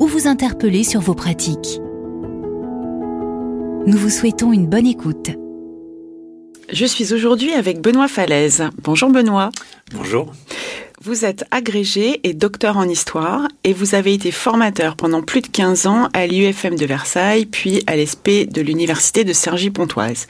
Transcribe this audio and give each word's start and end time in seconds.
ou 0.00 0.06
vous 0.06 0.26
interpeller 0.26 0.82
sur 0.82 1.00
vos 1.00 1.14
pratiques. 1.14 1.80
Nous 3.86 3.96
vous 3.96 4.10
souhaitons 4.10 4.52
une 4.52 4.66
bonne 4.66 4.86
écoute. 4.86 5.30
Je 6.72 6.86
suis 6.86 7.12
aujourd'hui 7.12 7.52
avec 7.52 7.80
Benoît 7.80 8.08
Falaise. 8.08 8.64
Bonjour 8.82 9.10
Benoît. 9.10 9.50
Bonjour. 9.92 10.32
Vous 11.02 11.24
êtes 11.24 11.44
agrégé 11.50 12.20
et 12.24 12.34
docteur 12.34 12.76
en 12.76 12.88
histoire 12.88 13.48
et 13.64 13.72
vous 13.72 13.94
avez 13.94 14.14
été 14.14 14.30
formateur 14.30 14.96
pendant 14.96 15.22
plus 15.22 15.40
de 15.40 15.48
15 15.48 15.86
ans 15.86 16.08
à 16.12 16.26
l'UFM 16.26 16.76
de 16.76 16.86
Versailles 16.86 17.46
puis 17.46 17.82
à 17.86 17.96
l'ESP 17.96 18.50
de 18.50 18.60
l'Université 18.60 19.24
de 19.24 19.32
Cergy-Pontoise. 19.32 20.26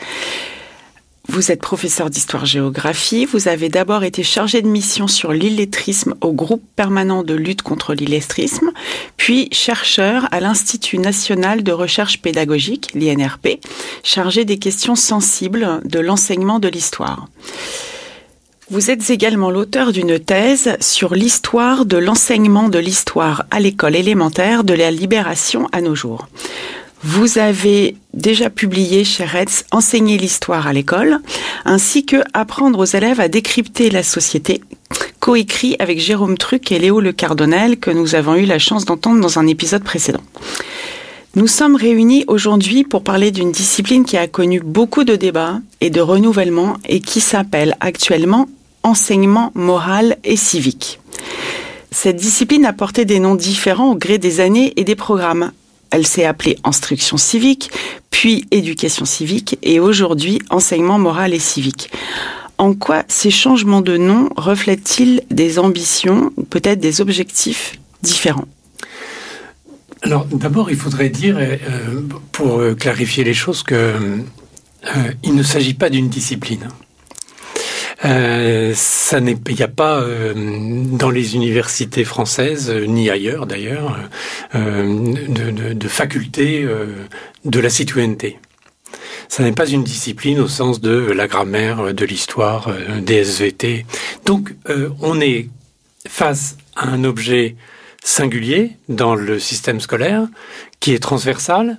Vous 1.29 1.52
êtes 1.52 1.60
professeur 1.60 2.10
d'histoire-géographie. 2.10 3.27
Vous 3.27 3.47
avez 3.47 3.69
d'abord 3.69 4.05
été 4.05 4.23
chargé 4.23 4.62
de 4.62 4.66
mission 4.66 5.06
sur 5.06 5.33
l'illettrisme 5.33 6.15
au 6.23 6.33
groupe 6.33 6.62
permanent 6.77 7.23
de 7.23 7.34
lutte 7.34 7.62
contre 7.62 7.95
l'illettrisme, 7.95 8.71
puis 9.16 9.48
chercheur 9.52 10.26
à 10.32 10.41
l'Institut 10.41 10.98
national 10.98 11.63
de 11.63 11.73
recherche 11.73 12.21
pédagogique, 12.21 12.88
l'INRP, 12.95 13.60
chargé 14.02 14.45
des 14.45 14.59
questions 14.59 14.96
sensibles 14.96 15.80
de 15.85 16.01
l'enseignement 16.01 16.59
de 16.59 16.68
l'histoire. 16.68 17.29
Vous 18.71 18.91
êtes 18.91 19.10
également 19.10 19.51
l'auteur 19.51 19.93
d'une 19.93 20.21
thèse 20.21 20.76
sur 20.80 21.15
l'histoire 21.15 21.85
de 21.85 21.96
l'enseignement 21.96 22.68
de 22.68 22.79
l'histoire 22.79 23.45
à 23.51 23.60
l'école 23.60 23.96
élémentaire 23.96 24.63
de 24.63 24.74
la 24.74 24.91
libération 24.91 25.68
à 25.73 25.80
nos 25.80 25.96
jours. 25.96 26.29
Vous 27.02 27.38
avez 27.38 27.96
déjà 28.12 28.51
publié 28.51 29.04
chez 29.04 29.24
Reds 29.24 29.65
Enseigner 29.70 30.18
l'histoire 30.18 30.66
à 30.66 30.73
l'école, 30.74 31.18
ainsi 31.65 32.04
que 32.04 32.16
Apprendre 32.34 32.79
aux 32.79 32.84
élèves 32.84 33.20
à 33.20 33.29
décrypter 33.29 33.88
la 33.88 34.02
société, 34.02 34.60
coécrit 35.18 35.76
avec 35.79 35.98
Jérôme 35.98 36.37
Truc 36.37 36.70
et 36.73 36.79
Léo 36.79 37.01
Le 37.01 37.12
Cardonnel, 37.12 37.79
que 37.79 37.90
nous 37.90 38.15
avons 38.15 38.34
eu 38.34 38.45
la 38.45 38.59
chance 38.59 38.84
d'entendre 38.84 39.20
dans 39.20 39.38
un 39.38 39.46
épisode 39.46 39.82
précédent. 39.82 40.20
Nous 41.37 41.46
sommes 41.46 41.76
réunis 41.76 42.24
aujourd'hui 42.26 42.84
pour 42.84 43.02
parler 43.02 43.30
d'une 43.30 43.52
discipline 43.52 44.04
qui 44.04 44.18
a 44.18 44.26
connu 44.26 44.60
beaucoup 44.60 45.04
de 45.04 45.16
débats 45.16 45.60
et 45.80 45.88
de 45.88 46.01
renouvellement 46.02 46.76
et 46.87 47.01
qui 47.01 47.20
s'appelle 47.20 47.76
actuellement 47.80 48.46
enseignement 48.82 49.52
moral 49.54 50.18
et 50.24 50.37
civique. 50.37 51.01
Cette 51.92 52.16
discipline 52.16 52.66
a 52.66 52.73
porté 52.73 53.04
des 53.04 53.20
noms 53.20 53.37
différents 53.37 53.92
au 53.92 53.96
gré 53.96 54.18
des 54.18 54.40
années 54.40 54.74
et 54.76 54.85
des 54.85 54.96
programmes. 54.96 55.52
Elle 55.91 56.07
s'est 56.07 56.24
appelée 56.24 56.57
instruction 56.65 57.16
civique, 57.16 57.71
puis 58.10 58.45
éducation 58.51 59.05
civique 59.05 59.59
et 59.63 59.80
aujourd'hui 59.80 60.41
enseignement 60.51 60.99
moral 60.99 61.35
et 61.35 61.38
civique. 61.38 61.91
En 62.59 62.74
quoi 62.74 63.05
ces 63.09 63.30
changements 63.30 63.80
de 63.80 63.97
nom 63.97 64.28
reflètent-ils 64.37 65.22
des 65.31 65.59
ambitions 65.59 66.31
ou 66.37 66.43
peut-être 66.43 66.81
des 66.81 67.00
objectifs 67.00 67.78
différents? 68.03 68.49
Alors 70.03 70.27
d'abord, 70.27 70.71
il 70.71 70.77
faudrait 70.77 71.09
dire, 71.10 71.37
euh, 71.38 71.56
pour 72.32 72.62
clarifier 72.78 73.25
les 73.25 73.34
choses, 73.34 73.62
qu'il 73.62 73.76
euh, 73.76 74.22
ne 75.25 75.43
s'agit 75.43 75.75
pas 75.75 75.91
d'une 75.91 76.09
discipline. 76.09 76.69
Euh, 78.05 78.72
ça 78.75 79.21
n'est, 79.21 79.37
il 79.49 79.55
n'y 79.56 79.62
a 79.62 79.69
pas 79.69 80.00
euh, 80.00 80.33
dans 80.34 81.11
les 81.11 81.34
universités 81.34 82.05
françaises 82.05 82.71
euh, 82.71 82.87
ni 82.87 83.11
ailleurs 83.11 83.47
d'ailleurs 83.47 83.99
de, 84.55 85.50
de, 85.50 85.72
de, 85.75 85.88
faculté 85.88 86.66
de 87.44 87.61
la 87.61 87.71
citoyenneté. 87.71 88.38
Ça 89.28 89.43
n'est 89.43 89.53
pas 89.53 89.69
une 89.69 89.84
discipline 89.84 90.41
au 90.41 90.49
sens 90.49 90.81
de 90.81 90.91
la 90.91 91.28
grammaire, 91.28 91.94
de 91.94 92.05
l'histoire, 92.05 92.72
des 93.00 93.16
SVT. 93.16 93.87
Donc, 94.27 94.55
on 95.00 95.21
est 95.21 95.49
face 96.09 96.56
à 96.75 96.88
un 96.88 97.05
objet 97.05 97.55
singulier 98.03 98.72
dans 98.88 99.15
le 99.15 99.38
système 99.38 99.81
scolaire 99.81 100.27
qui 100.81 100.93
est 100.93 100.99
transversal 100.99 101.78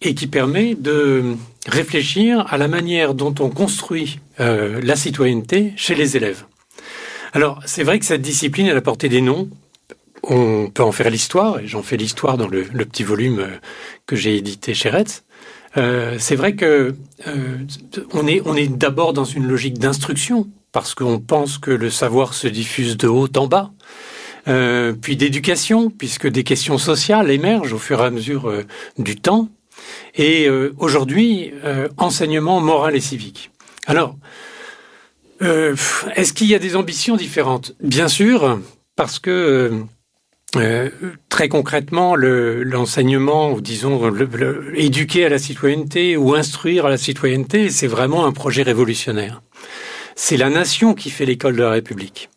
et 0.00 0.14
qui 0.14 0.26
permet 0.26 0.74
de 0.74 1.36
réfléchir 1.68 2.44
à 2.52 2.58
la 2.58 2.66
manière 2.66 3.14
dont 3.14 3.34
on 3.38 3.48
construit 3.48 4.18
euh, 4.40 4.80
la 4.82 4.96
citoyenneté 4.96 5.74
chez 5.76 5.94
les 5.94 6.16
élèves. 6.16 6.44
Alors, 7.34 7.60
c'est 7.66 7.82
vrai 7.82 7.98
que 7.98 8.04
cette 8.04 8.22
discipline, 8.22 8.66
elle 8.66 8.76
a 8.76 8.82
porté 8.82 9.08
des 9.08 9.20
noms. 9.20 9.48
On 10.22 10.70
peut 10.72 10.82
en 10.82 10.92
faire 10.92 11.10
l'histoire, 11.10 11.58
et 11.58 11.66
j'en 11.66 11.82
fais 11.82 11.96
l'histoire 11.96 12.38
dans 12.38 12.48
le, 12.48 12.64
petit 12.64 13.02
volume 13.02 13.40
euh, 13.40 13.48
que 14.06 14.16
j'ai 14.16 14.36
édité 14.36 14.72
chez 14.74 14.88
Retz. 14.88 15.24
Euh, 15.76 16.16
c'est 16.18 16.36
vrai 16.36 16.54
que 16.54 16.94
est, 17.26 18.68
d'abord 18.68 19.12
dans 19.12 19.24
une 19.24 19.46
logique 19.46 19.78
d'instruction, 19.78 20.48
parce 20.70 20.94
qu'on 20.94 21.18
pense 21.18 21.58
que 21.58 21.70
le 21.70 21.90
savoir 21.90 22.34
se 22.34 22.48
diffuse 22.48 22.96
de 22.96 23.08
haut 23.08 23.28
en 23.36 23.46
bas. 23.46 23.70
Puis 25.00 25.16
d'éducation, 25.16 25.90
puisque 25.90 26.26
des 26.26 26.42
questions 26.42 26.76
sociales 26.76 27.30
émergent 27.30 27.74
au 27.74 27.78
fur 27.78 28.00
et 28.00 28.06
à 28.06 28.10
mesure 28.10 28.52
du 28.98 29.16
temps, 29.16 29.48
et 30.16 30.48
aujourd'hui, 30.78 31.52
enseignement 31.96 32.60
moral 32.60 32.96
et 32.96 33.00
civique. 33.00 33.52
Alors, 33.86 34.16
euh, 35.42 35.74
est-ce 36.14 36.32
qu'il 36.32 36.46
y 36.46 36.54
a 36.54 36.58
des 36.58 36.76
ambitions 36.76 37.16
différentes 37.16 37.74
Bien 37.80 38.08
sûr, 38.08 38.60
parce 38.96 39.18
que 39.18 39.84
très 41.28 41.48
concrètement, 41.48 42.14
l'enseignement, 42.14 43.52
ou 43.52 43.60
disons, 43.60 44.12
éduquer 44.74 45.24
à 45.24 45.28
la 45.30 45.38
citoyenneté 45.38 46.16
ou 46.16 46.34
instruire 46.34 46.86
à 46.86 46.90
la 46.90 46.98
citoyenneté, 46.98 47.70
c'est 47.70 47.86
vraiment 47.86 48.26
un 48.26 48.32
projet 48.32 48.62
révolutionnaire. 48.62 49.42
C'est 50.14 50.36
la 50.36 50.50
nation 50.50 50.94
qui 50.94 51.10
fait 51.10 51.24
l'école 51.24 51.56
de 51.56 51.62
la 51.62 51.70
République 51.70 52.28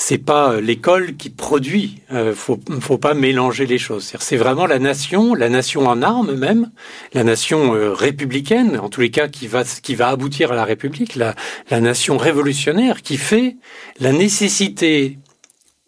c'est 0.00 0.16
pas 0.16 0.52
euh, 0.52 0.60
l'école 0.62 1.14
qui 1.16 1.28
produit. 1.28 1.98
Euh, 2.10 2.34
faut, 2.34 2.58
faut 2.80 2.96
pas 2.96 3.12
mélanger 3.12 3.66
les 3.66 3.76
choses. 3.76 4.14
C'est 4.18 4.36
vraiment 4.38 4.66
la 4.66 4.78
nation, 4.78 5.34
la 5.34 5.50
nation 5.50 5.86
en 5.86 6.00
armes 6.00 6.34
même, 6.34 6.70
la 7.12 7.22
nation 7.22 7.74
euh, 7.74 7.92
républicaine, 7.92 8.78
en 8.78 8.88
tous 8.88 9.02
les 9.02 9.10
cas 9.10 9.28
qui 9.28 9.46
va 9.46 9.62
qui 9.62 9.94
va 9.94 10.08
aboutir 10.08 10.52
à 10.52 10.54
la 10.54 10.64
République, 10.64 11.16
la, 11.16 11.34
la 11.68 11.80
nation 11.82 12.16
révolutionnaire 12.16 13.02
qui 13.02 13.18
fait 13.18 13.56
la 14.00 14.12
nécessité 14.12 15.18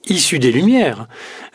issue 0.08 0.38
des 0.38 0.52
Lumières, 0.52 1.06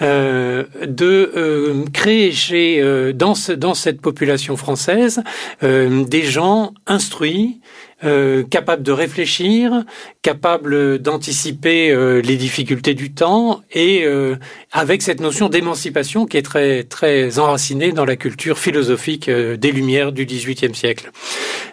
euh, 0.01 0.65
de 0.85 1.31
euh, 1.35 1.85
créer 1.91 2.31
chez 2.31 2.81
euh, 2.81 3.13
dans, 3.13 3.35
ce, 3.35 3.51
dans 3.51 3.73
cette 3.73 4.01
population 4.01 4.55
française 4.57 5.21
des 5.61 6.23
gens 6.23 6.73
instruits, 6.85 7.59
euh, 8.03 8.43
capable 8.43 8.83
de 8.83 8.91
réfléchir, 8.91 9.83
capable 10.21 10.99
d'anticiper 10.99 11.89
euh, 11.89 12.21
les 12.21 12.35
difficultés 12.35 12.93
du 12.93 13.11
temps 13.11 13.61
et 13.71 14.05
euh, 14.05 14.35
avec 14.71 15.01
cette 15.01 15.19
notion 15.19 15.49
d'émancipation 15.49 16.27
qui 16.27 16.37
est 16.37 16.43
très 16.43 16.83
très 16.83 17.39
enracinée 17.39 17.93
dans 17.93 18.05
la 18.05 18.15
culture 18.15 18.59
philosophique 18.59 19.31
des 19.31 19.71
Lumières 19.71 20.11
du 20.11 20.27
XVIIIe 20.27 20.75
siècle. 20.75 21.09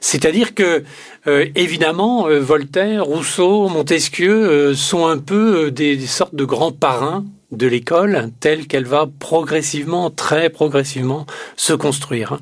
C'est-à-dire 0.01 0.55
que 0.55 0.85
évidemment 1.27 2.27
Voltaire, 2.41 3.05
Rousseau, 3.05 3.69
Montesquieu 3.69 4.75
sont 4.75 5.07
un 5.07 5.19
peu 5.19 5.71
des, 5.71 5.97
des 5.97 6.07
sortes 6.07 6.35
de 6.35 6.45
grands 6.47 6.73
parrains 6.73 7.27
de 7.53 7.67
l'école 7.67 8.31
telle 8.41 8.67
qu'elle 8.67 8.87
va 8.87 9.07
progressivement, 9.19 10.09
très 10.09 10.49
progressivement, 10.49 11.27
se 11.57 11.75
construire. 11.75 12.39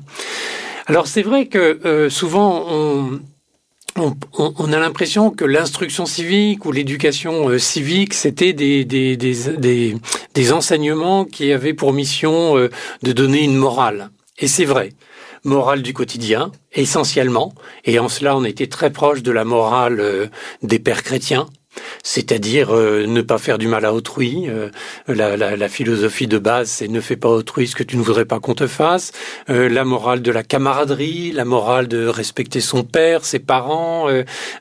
Alors 0.85 1.07
c'est 1.07 1.21
vrai 1.21 1.47
que 1.47 2.07
souvent 2.09 2.65
on, 2.69 3.19
on, 3.97 4.73
a 4.73 4.79
l'impression 4.79 5.29
que 5.29 5.45
l'instruction 5.45 6.05
civique 6.05 6.65
ou 6.65 6.71
l'éducation 6.71 7.49
euh, 7.49 7.59
civique, 7.59 8.13
c'était 8.13 8.53
des, 8.53 8.85
des, 8.85 9.15
des, 9.17 10.51
enseignements 10.51 11.25
qui 11.25 11.51
avaient 11.51 11.73
pour 11.73 11.93
mission 11.93 12.57
euh, 12.57 12.69
de 13.03 13.11
donner 13.11 13.43
une 13.43 13.55
morale. 13.55 14.09
Et 14.39 14.47
c'est 14.47 14.65
vrai. 14.65 14.93
Morale 15.43 15.81
du 15.81 15.93
quotidien, 15.93 16.51
essentiellement. 16.71 17.53
Et 17.83 17.99
en 17.99 18.07
cela, 18.07 18.37
on 18.37 18.45
était 18.45 18.67
très 18.67 18.91
proche 18.91 19.21
de 19.21 19.31
la 19.31 19.43
morale 19.43 19.99
euh, 19.99 20.27
des 20.61 20.79
pères 20.79 21.03
chrétiens, 21.03 21.47
c'est-à-dire 22.03 22.75
euh, 22.75 23.05
ne 23.07 23.21
pas 23.21 23.37
faire 23.37 23.57
du 23.57 23.67
mal 23.67 23.85
à 23.85 23.93
autrui. 23.93 24.49
Euh, 24.49 24.69
la, 25.07 25.69
philosophie 25.69 26.27
de 26.27 26.37
base, 26.37 26.69
c'est 26.69 26.87
ne 26.87 27.01
fais 27.01 27.15
pas 27.15 27.29
autrui 27.29 27.67
ce 27.67 27.75
que 27.75 27.83
tu 27.83 27.97
ne 27.97 28.01
voudrais 28.01 28.25
pas 28.25 28.39
qu'on 28.39 28.53
te 28.53 28.67
fasse. 28.67 29.11
Euh, 29.49 29.69
la 29.69 29.83
morale 29.83 30.21
de 30.21 30.31
la 30.31 30.43
camaraderie, 30.43 31.31
la 31.31 31.45
morale 31.45 31.87
de 31.87 32.05
respecter 32.07 32.61
son 32.61 32.83
père, 32.83 33.25
ses 33.25 33.39
parents, 33.39 34.07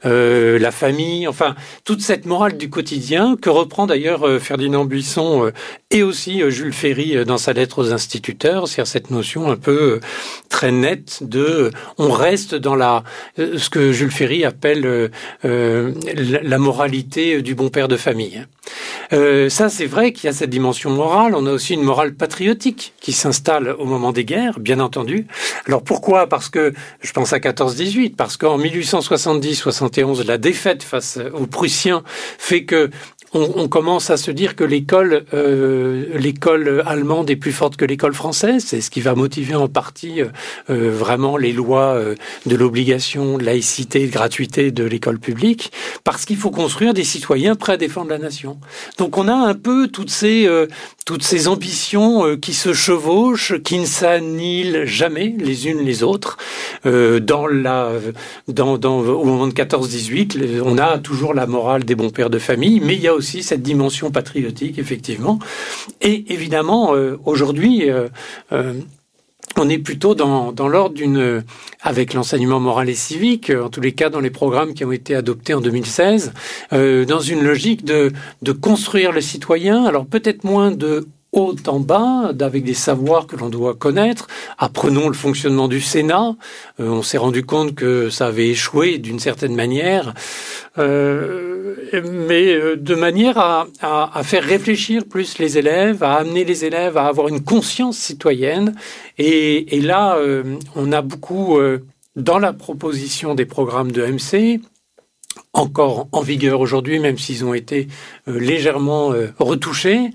la 0.05 0.71
famille, 0.71 1.27
enfin 1.29 1.55
toute 1.85 2.01
cette 2.01 2.27
morale 2.27 2.57
du 2.57 2.71
quotidien 2.71 3.37
que 3.41 3.51
reprend 3.51 3.87
d'ailleurs 3.87 4.41
Ferdinand 4.41 4.85
Buisson 4.85 5.53
et 5.93 6.03
aussi 6.03 6.43
Jules 6.51 6.73
Ferry 6.73 7.25
dans 7.25 7.39
sa 7.39 7.53
lettre 7.53 7.79
aux 7.79 7.93
instituteurs, 7.93 8.69
c'est 8.69 8.85
cette 8.85 9.11
notion 9.11 9.51
un 9.51 9.57
peu 9.57 10.01
très 10.49 10.73
nette 10.73 11.19
de 11.23 11.71
on 11.99 12.11
reste 12.11 12.55
dans 12.55 12.75
la 12.75 13.05
ce 13.37 13.71
que 13.71 13.93
Jules 13.93 14.11
Ferry 14.11 14.45
appelle 14.45 15.11
la 15.43 16.59
moralité 16.59 17.43
du 17.43 17.55
bon 17.55 17.69
père 17.69 17.89
de 17.89 17.97
famille. 17.97 18.45
Euh, 19.13 19.49
ça, 19.49 19.69
c'est 19.69 19.87
vrai 19.87 20.13
qu'il 20.13 20.27
y 20.27 20.31
a 20.31 20.33
cette 20.33 20.51
dimension 20.51 20.91
morale. 20.91 21.35
On 21.35 21.47
a 21.47 21.53
aussi 21.53 21.75
une 21.75 21.83
morale 21.83 22.15
patriotique 22.15 22.95
qui 23.01 23.13
s'installe 23.13 23.69
au 23.79 23.85
moment 23.85 24.13
des 24.13 24.25
guerres, 24.25 24.59
bien 24.59 24.81
entendu. 24.81 25.27
Alors 25.67 25.83
pourquoi? 25.83 26.29
Parce 26.29 26.49
que 26.49 26.73
je 27.01 27.13
pense 27.13 27.33
à 27.33 27.39
14-18, 27.39 28.17
parce 28.17 28.37
qu'en 28.37 28.59
1870-71, 28.59 30.27
la 30.27 30.39
défaite 30.39 30.83
face 30.83 31.19
aux 31.35 31.47
Prussiens 31.47 32.03
fait 32.39 32.65
que 32.65 32.91
on, 33.35 33.69
commence 33.69 34.11
à 34.11 34.17
se 34.17 34.31
dire 34.31 34.57
que 34.57 34.65
l'école, 34.65 35.25
euh, 35.33 36.19
l'école 36.19 36.83
allemande 36.87 37.31
est 37.31 37.37
plus 37.37 37.53
forte 37.53 37.77
que 37.77 37.85
l'école 37.85 38.13
française. 38.13 38.65
C'est 38.67 38.81
ce 38.81 38.91
qui 38.91 39.01
va 39.01 39.15
motiver 39.15 39.55
en 39.55 39.69
partie 39.69 40.21
euh, 40.21 40.27
euh, 40.71 40.91
vraiment 40.91 41.37
les 41.37 41.53
lois 41.53 41.99
de 42.47 42.57
l'obligation, 42.57 43.39
de 43.39 43.45
laïcité, 43.45 44.07
de 44.07 44.13
gratuité 44.13 44.71
de 44.71 44.85
l'école 44.85 45.19
publique, 45.19 45.73
parce 46.05 46.25
qu'il 46.25 46.37
faut 46.37 46.51
construire 46.51 46.95
des 46.95 47.05
citoyens 47.05 47.55
prêts 47.55 47.75
à 47.75 47.77
défendre 47.77 48.11
la 48.11 48.19
nation. 48.19 48.59
Donc 48.99 49.17
on 49.17 49.29
a 49.29 49.35
un 49.35 49.55
peu 49.55 49.89
toutes 49.89 50.11
ces 50.11 50.49
toutes 51.05 51.23
ces 51.23 51.49
ambitions 51.49 52.37
qui 52.37 52.55
se 52.55 52.73
chevauchent, 52.73 53.61
qui 53.63 53.79
ne 53.79 53.87
s'annihilent 53.87 54.85
jamais 54.85 55.35
les 55.39 55.69
unes 55.69 55.81
les 55.81 56.03
autres. 56.03 56.39
dans 56.85 57.47
la 57.47 57.93
dans, 58.49 58.79
dans 58.79 59.01
au 59.01 59.25
moment 59.25 59.47
de 59.47 59.53
14-18, 59.53 60.61
on 60.65 60.79
a 60.79 60.99
toujours 60.99 61.35
la 61.35 61.47
morale 61.47 61.85
des 61.85 61.95
bons 61.95 62.11
pères 62.11 62.31
de 62.31 62.39
famille, 62.39 62.81
mais 62.81 62.95
il 62.95 63.01
y 63.01 63.09
a 63.09 63.15
aussi 63.15 63.43
cette 63.43 63.63
dimension 63.63 64.11
patriotique, 64.11 64.79
effectivement. 64.79 65.39
Et 66.01 66.33
évidemment, 66.33 66.95
euh, 66.95 67.19
aujourd'hui, 67.25 67.91
euh, 67.91 68.09
euh, 68.53 68.75
on 69.59 69.69
est 69.69 69.79
plutôt 69.79 70.15
dans, 70.15 70.53
dans 70.53 70.69
l'ordre 70.69 70.95
d'une, 70.95 71.45
avec 71.81 72.15
l'enseignement 72.15 72.61
moral 72.61 72.89
et 72.89 72.95
civique, 72.95 73.51
en 73.51 73.69
tous 73.69 73.81
les 73.81 73.93
cas 73.93 74.11
dans 74.11 74.21
les 74.21 74.31
programmes 74.31 74.75
qui 74.75 74.85
ont 74.85 74.93
été 74.93 75.15
adoptés 75.15 75.55
en 75.55 75.61
2016, 75.61 76.33
dans 76.71 77.21
une 77.21 77.43
logique 77.43 77.85
de, 77.85 78.13
de 78.43 78.53
construire 78.53 79.13
le 79.13 79.21
citoyen, 79.21 79.85
alors 79.85 80.07
peut-être 80.07 80.45
moins 80.45 80.71
de 80.71 81.07
haut 81.33 81.57
en 81.67 81.81
bas, 81.81 82.33
avec 82.41 82.65
des 82.65 82.75
savoirs 82.75 83.27
que 83.27 83.37
l'on 83.37 83.49
doit 83.49 83.75
connaître. 83.75 84.27
Apprenons 84.59 85.09
le 85.09 85.15
fonctionnement 85.15 85.67
du 85.67 85.81
Sénat. 85.81 86.37
Euh, 86.79 86.89
on 86.89 87.03
s'est 87.03 87.19
rendu 87.19 87.45
compte 87.45 87.75
que 87.75 88.11
ça 88.11 88.27
avait 88.27 88.49
échoué 88.49 88.99
d'une 88.99 89.19
certaine 89.19 89.55
manière, 89.55 90.13
euh, 90.79 91.75
mais 92.05 92.55
euh, 92.55 92.77
de 92.77 92.95
manière 92.95 93.39
à, 93.39 93.67
faire 94.23 94.45
réfléchir 94.45 95.05
plus 95.09 95.39
les 95.39 95.59
élèves, 95.59 96.03
à 96.03 96.15
amener 96.17 96.45
les 96.45 96.65
élèves 96.65 96.97
à 96.97 97.07
avoir 97.07 97.29
une 97.29 97.43
conscience 97.43 97.97
citoyenne. 97.97 98.75
Et, 99.19 99.77
et 99.77 99.81
là, 99.81 100.19
on 100.77 100.93
a 100.93 101.03
beaucoup 101.03 101.59
dans 102.17 102.39
la 102.39 102.53
proposition 102.53 103.35
des 103.35 103.47
programmes 103.47 103.93
de 103.93 104.05
MC, 104.05 104.61
encore 105.55 106.09
en 106.13 106.23
vigueur 106.23 106.61
aujourd'hui, 106.61 106.99
même 106.99 107.19
s'ils 107.19 107.45
ont 107.45 107.53
été 107.53 107.89
euh, 108.27 108.39
légèrement 108.39 109.13
euh, 109.13 109.29
retouchés. 109.39 110.11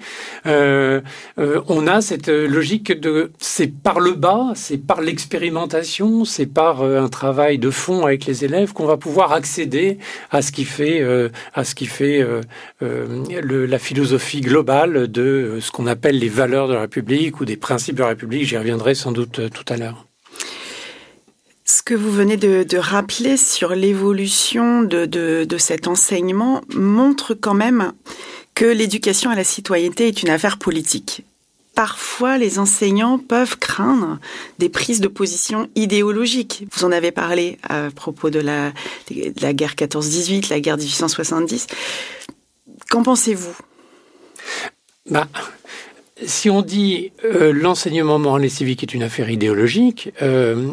Euh, 0.47 1.01
on 1.37 1.85
a 1.85 2.01
cette 2.01 2.27
logique 2.27 2.91
de 2.91 3.31
c'est 3.37 3.67
par 3.67 3.99
le 3.99 4.13
bas, 4.13 4.51
c'est 4.55 4.77
par 4.77 5.01
l'expérimentation, 5.01 6.25
c'est 6.25 6.47
par 6.47 6.81
un 6.81 7.07
travail 7.07 7.59
de 7.59 7.69
fond 7.69 8.05
avec 8.05 8.25
les 8.25 8.45
élèves 8.45 8.73
qu'on 8.73 8.85
va 8.85 8.97
pouvoir 8.97 9.31
accéder 9.31 9.99
à 10.31 10.41
ce 10.41 10.51
qui 10.51 10.65
fait 10.65 11.03
à 11.53 11.63
ce 11.63 11.75
qui 11.75 11.85
fait 11.85 12.25
la 12.81 13.79
philosophie 13.79 14.41
globale 14.41 15.07
de 15.07 15.59
ce 15.61 15.71
qu'on 15.71 15.87
appelle 15.87 16.19
les 16.19 16.29
valeurs 16.29 16.67
de 16.67 16.73
la 16.73 16.81
République 16.81 17.39
ou 17.41 17.45
des 17.45 17.57
principes 17.57 17.95
de 17.95 18.01
la 18.01 18.09
République. 18.09 18.45
J'y 18.45 18.57
reviendrai 18.57 18.95
sans 18.95 19.11
doute 19.11 19.49
tout 19.51 19.65
à 19.73 19.77
l'heure. 19.77 20.06
Ce 21.69 21.83
que 21.83 21.93
vous 21.93 22.11
venez 22.11 22.37
de, 22.37 22.77
rappeler 22.77 23.35
sur 23.35 23.75
l'évolution 23.75 24.83
de, 24.83 25.57
cet 25.57 25.87
enseignement 25.87 26.61
montre 26.73 27.33
quand 27.33 27.53
même 27.53 27.91
que 28.55 28.63
l'éducation 28.63 29.29
à 29.29 29.35
la 29.35 29.43
citoyenneté 29.43 30.07
est 30.07 30.23
une 30.23 30.29
affaire 30.29 30.59
politique. 30.59 31.25
Parfois, 31.75 32.37
les 32.37 32.57
enseignants 32.57 33.19
peuvent 33.19 33.57
craindre 33.57 34.17
des 34.59 34.69
prises 34.69 35.01
de 35.01 35.09
position 35.09 35.69
idéologiques. 35.75 36.65
Vous 36.71 36.85
en 36.85 36.91
avez 36.91 37.11
parlé 37.11 37.59
à 37.63 37.89
propos 37.93 38.29
de 38.29 38.39
la, 38.39 38.71
de 39.11 39.33
la 39.41 39.53
guerre 39.53 39.75
14-18, 39.75 40.49
la 40.49 40.61
guerre 40.61 40.77
1870. 40.77 41.67
Qu'en 42.89 43.03
pensez-vous? 43.03 43.55
Bah, 45.09 45.27
si 46.25 46.49
on 46.49 46.61
dit 46.61 47.11
euh, 47.23 47.53
l'enseignement 47.53 48.17
moral 48.19 48.45
et 48.45 48.49
civique 48.49 48.83
est 48.83 48.93
une 48.93 49.03
affaire 49.03 49.29
idéologique, 49.29 50.11
euh, 50.21 50.71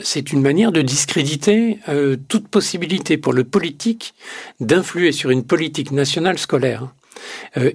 c'est 0.00 0.32
une 0.32 0.42
manière 0.42 0.72
de 0.72 0.82
discréditer 0.82 1.78
euh, 1.88 2.16
toute 2.28 2.48
possibilité 2.48 3.16
pour 3.16 3.32
le 3.32 3.44
politique 3.44 4.14
d'influer 4.60 5.12
sur 5.12 5.30
une 5.30 5.44
politique 5.44 5.92
nationale 5.92 6.38
scolaire. 6.38 6.88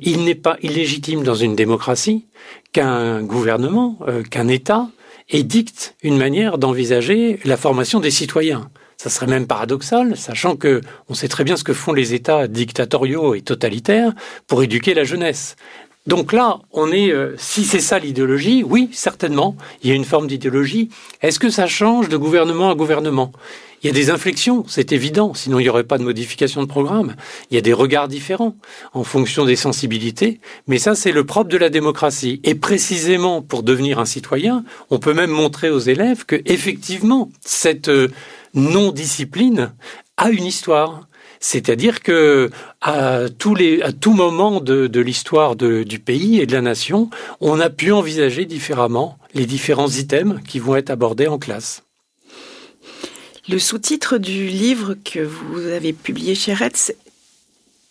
il 0.01 0.23
n'est 0.23 0.35
pas 0.35 0.57
illégitime 0.61 1.23
dans 1.23 1.35
une 1.35 1.55
démocratie 1.55 2.25
qu'un 2.73 3.23
gouvernement, 3.23 3.97
qu'un 4.29 4.47
État 4.47 4.87
édicte 5.29 5.95
une 6.03 6.17
manière 6.17 6.57
d'envisager 6.57 7.39
la 7.43 7.57
formation 7.57 7.99
des 7.99 8.11
citoyens. 8.11 8.69
Ça 8.97 9.09
serait 9.09 9.25
même 9.25 9.47
paradoxal, 9.47 10.15
sachant 10.15 10.55
que 10.55 10.81
on 11.09 11.15
sait 11.15 11.27
très 11.27 11.43
bien 11.43 11.57
ce 11.57 11.63
que 11.63 11.73
font 11.73 11.93
les 11.93 12.13
États 12.13 12.47
dictatoriaux 12.47 13.33
et 13.33 13.41
totalitaires 13.41 14.13
pour 14.45 14.61
éduquer 14.61 14.93
la 14.93 15.03
jeunesse. 15.03 15.55
Donc 16.07 16.33
là, 16.33 16.59
on 16.71 16.91
est, 16.91 17.11
euh, 17.11 17.35
si 17.37 17.63
c'est 17.63 17.79
ça 17.79 17.99
l'idéologie, 17.99 18.63
oui, 18.63 18.89
certainement, 18.91 19.55
il 19.83 19.89
y 19.89 19.93
a 19.93 19.95
une 19.95 20.05
forme 20.05 20.27
d'idéologie. 20.27 20.89
Est-ce 21.21 21.39
que 21.39 21.49
ça 21.51 21.67
change 21.67 22.09
de 22.09 22.17
gouvernement 22.17 22.71
à 22.71 22.75
gouvernement? 22.75 23.31
Il 23.83 23.87
y 23.87 23.89
a 23.89 23.93
des 23.93 24.11
inflexions, 24.11 24.63
c'est 24.67 24.91
évident, 24.91 25.33
sinon 25.33 25.59
il 25.59 25.63
n'y 25.63 25.69
aurait 25.69 25.83
pas 25.83 25.97
de 25.97 26.03
modification 26.03 26.61
de 26.61 26.67
programme. 26.67 27.15
Il 27.49 27.55
y 27.55 27.57
a 27.57 27.61
des 27.61 27.73
regards 27.73 28.07
différents 28.07 28.55
en 28.93 29.03
fonction 29.03 29.43
des 29.43 29.55
sensibilités, 29.55 30.39
mais 30.67 30.77
ça 30.77 30.93
c'est 30.93 31.11
le 31.11 31.23
propre 31.23 31.49
de 31.49 31.57
la 31.57 31.69
démocratie. 31.69 32.41
Et 32.43 32.53
précisément 32.53 33.41
pour 33.41 33.63
devenir 33.63 33.97
un 33.97 34.05
citoyen, 34.05 34.63
on 34.91 34.99
peut 34.99 35.15
même 35.15 35.31
montrer 35.31 35.71
aux 35.71 35.79
élèves 35.79 36.25
que 36.25 36.39
effectivement 36.45 37.29
cette 37.43 37.89
euh, 37.89 38.09
non-discipline 38.53 39.71
a 40.17 40.29
une 40.29 40.45
histoire 40.45 41.07
c'est-à-dire 41.41 42.01
que 42.01 42.49
à 42.79 43.27
tout 43.29 44.13
moment 44.13 44.61
de, 44.61 44.87
de 44.87 44.99
l'histoire 45.01 45.55
du 45.57 45.99
pays 45.99 46.39
et 46.39 46.45
de 46.45 46.53
la 46.53 46.61
nation, 46.61 47.09
on 47.41 47.59
a 47.59 47.69
pu 47.69 47.91
envisager 47.91 48.45
différemment 48.45 49.17
les 49.33 49.45
différents 49.45 49.89
items 49.89 50.39
qui 50.47 50.59
vont 50.59 50.75
être 50.75 50.91
abordés 50.91 51.27
en 51.27 51.39
classe. 51.39 51.83
Le 53.49 53.57
sous-titre 53.57 54.19
du 54.19 54.47
livre 54.47 54.95
que 55.03 55.19
vous 55.19 55.65
avez 55.65 55.93
publié 55.93 56.35
chez 56.35 56.53
Retz 56.53 56.93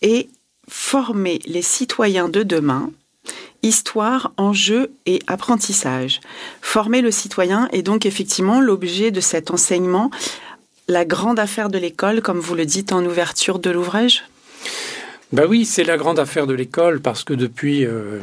est 0.01 0.29
Former 0.69 1.39
les 1.45 1.61
citoyens 1.61 2.29
de 2.29 2.43
demain, 2.43 2.91
Histoire, 3.63 4.31
enjeux 4.37 4.91
et 5.05 5.19
apprentissage. 5.27 6.19
Former 6.61 7.01
le 7.01 7.11
citoyen 7.11 7.69
est 7.71 7.83
donc 7.83 8.07
effectivement 8.07 8.59
l'objet 8.59 9.11
de 9.11 9.21
cet 9.21 9.51
enseignement 9.51 10.09
la 10.87 11.05
grande 11.05 11.39
affaire 11.39 11.69
de 11.69 11.77
l'école, 11.77 12.21
comme 12.21 12.39
vous 12.39 12.55
le 12.55 12.65
dites 12.65 12.91
en 12.91 13.03
ouverture 13.05 13.59
de 13.59 13.69
l'ouvrage? 13.69 14.23
Ben 15.31 15.45
oui, 15.47 15.63
c'est 15.63 15.85
la 15.85 15.95
grande 15.95 16.19
affaire 16.19 16.45
de 16.45 16.53
l'école 16.53 16.99
parce 16.99 17.23
que 17.23 17.33
depuis 17.33 17.85
euh, 17.85 18.19